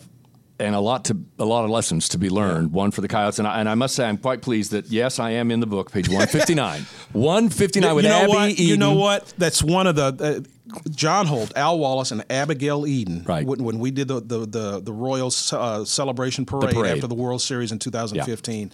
[0.60, 2.74] and a lot to a lot of lessons to be learned.
[2.74, 5.20] One for the Coyotes, and I, and I must say I'm quite pleased that yes,
[5.20, 6.82] I am in the book, page 159.
[7.14, 8.50] 159 with you know Abby what?
[8.50, 8.66] Eden.
[8.66, 9.34] You know what?
[9.38, 13.24] That's one of the uh, John Holt, Al Wallace, and Abigail Eden.
[13.28, 13.46] Right.
[13.46, 16.94] When, when we did the the the, the Royals uh, celebration parade, parade.
[16.94, 18.72] after the World Series in 2015,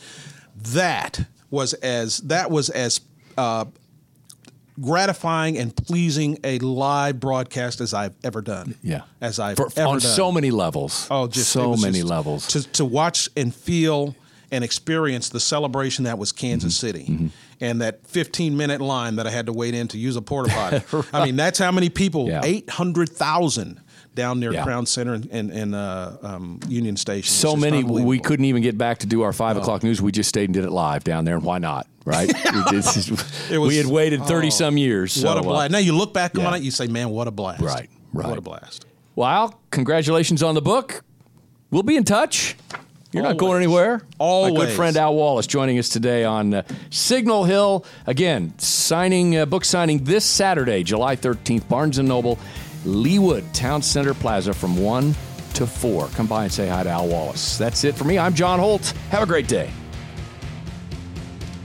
[0.56, 3.02] that was as that was as.
[3.38, 3.66] Uh,
[4.82, 8.74] gratifying and pleasing a live broadcast as I've ever done.
[8.82, 9.02] Yeah.
[9.22, 10.02] as I've For- ever on done.
[10.16, 11.08] so many levels.
[11.12, 12.48] Oh, just so many just- levels.
[12.48, 14.16] to to watch and feel
[14.52, 16.88] and experience the celebration that was Kansas Mm-hmm.
[16.88, 17.32] City,
[17.62, 20.52] and that 15 minute line that I had to wait in to use a porta
[20.52, 20.82] potty.
[21.14, 22.28] I mean, that's how many people?
[22.28, 22.42] Yeah.
[22.44, 23.80] 800,000
[24.16, 24.64] down near Yeah.
[24.64, 27.32] Crown Center and, and, and uh, um, Union Station.
[27.32, 28.20] so many we.
[28.20, 30.02] Couldn't even get back to do our five o'clock news.
[30.02, 31.88] We just stayed and did it live down there, and why not?
[32.06, 32.32] Right?
[32.74, 35.16] It's just- It was- we had waited thirty oh, some years.
[35.24, 35.72] What so, a uh, blast!
[35.72, 36.46] Now you look back yeah.
[36.48, 38.30] on it, you say, "Man, what a blast!" Right, right.
[38.30, 38.86] What a blast!
[39.16, 41.04] Well, congratulations on the book.
[41.72, 42.56] We'll be in touch.
[43.14, 43.66] You're not going Always.
[43.68, 44.02] anywhere.
[44.20, 47.86] My good friend Al Wallace joining us today on uh, Signal Hill.
[48.08, 52.40] Again, signing uh, book signing this Saturday, July 13th, Barnes & Noble,
[52.86, 55.16] Leawood Town Center Plaza from 1
[55.56, 56.08] to 4.
[56.10, 57.58] Come by and say hi to Al Wallace.
[57.58, 58.18] That's it for me.
[58.18, 58.94] I'm John Holt.
[59.10, 59.70] Have a great day.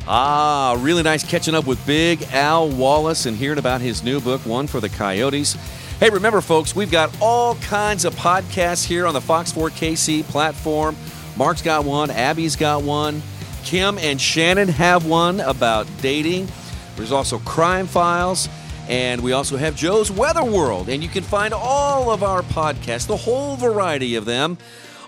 [0.07, 4.41] Ah, really nice catching up with Big Al Wallace and hearing about his new book,
[4.47, 5.55] One for the Coyotes.
[6.01, 10.23] Hey, remember, folks, we've got all kinds of podcasts here on the Fox 4 KC
[10.25, 10.97] platform.
[11.37, 13.21] Mark's got one, Abby's got one,
[13.65, 16.49] Kim and Shannon have one about dating.
[16.97, 18.49] There's also Crime Files,
[18.89, 20.89] and we also have Joe's Weather World.
[20.89, 24.57] And you can find all of our podcasts, the whole variety of them,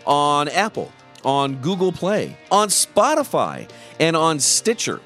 [0.05, 0.93] on Apple,
[1.25, 3.69] on Google Play, on Spotify,
[3.99, 5.01] and on Stitcher.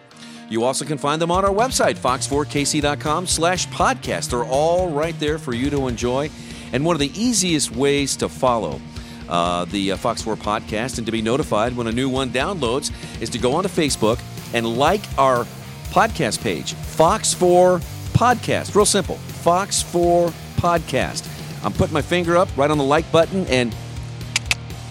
[0.51, 4.31] You also can find them on our website, fox4kc.com slash podcast.
[4.31, 6.31] They're all right there for you to enjoy.
[6.73, 8.81] And one of the easiest ways to follow
[9.29, 12.93] uh, the uh, Fox 4 podcast and to be notified when a new one downloads
[13.23, 14.21] is to go onto Facebook
[14.53, 15.47] and like our
[15.91, 17.81] podcast page, Fox 4
[18.15, 18.75] Podcast.
[18.75, 21.29] Real simple, Fox 4 Podcast.
[21.65, 23.75] I'm putting my finger up right on the like button and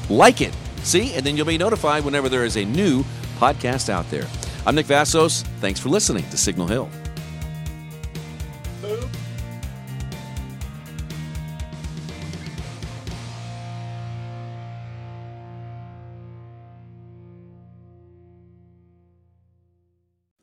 [0.10, 0.54] like it.
[0.84, 1.14] See?
[1.14, 3.04] And then you'll be notified whenever there is a new
[3.38, 4.28] podcast out there.
[4.66, 5.44] I'm Nick Vassos.
[5.62, 6.90] Thanks for listening to Signal Hill.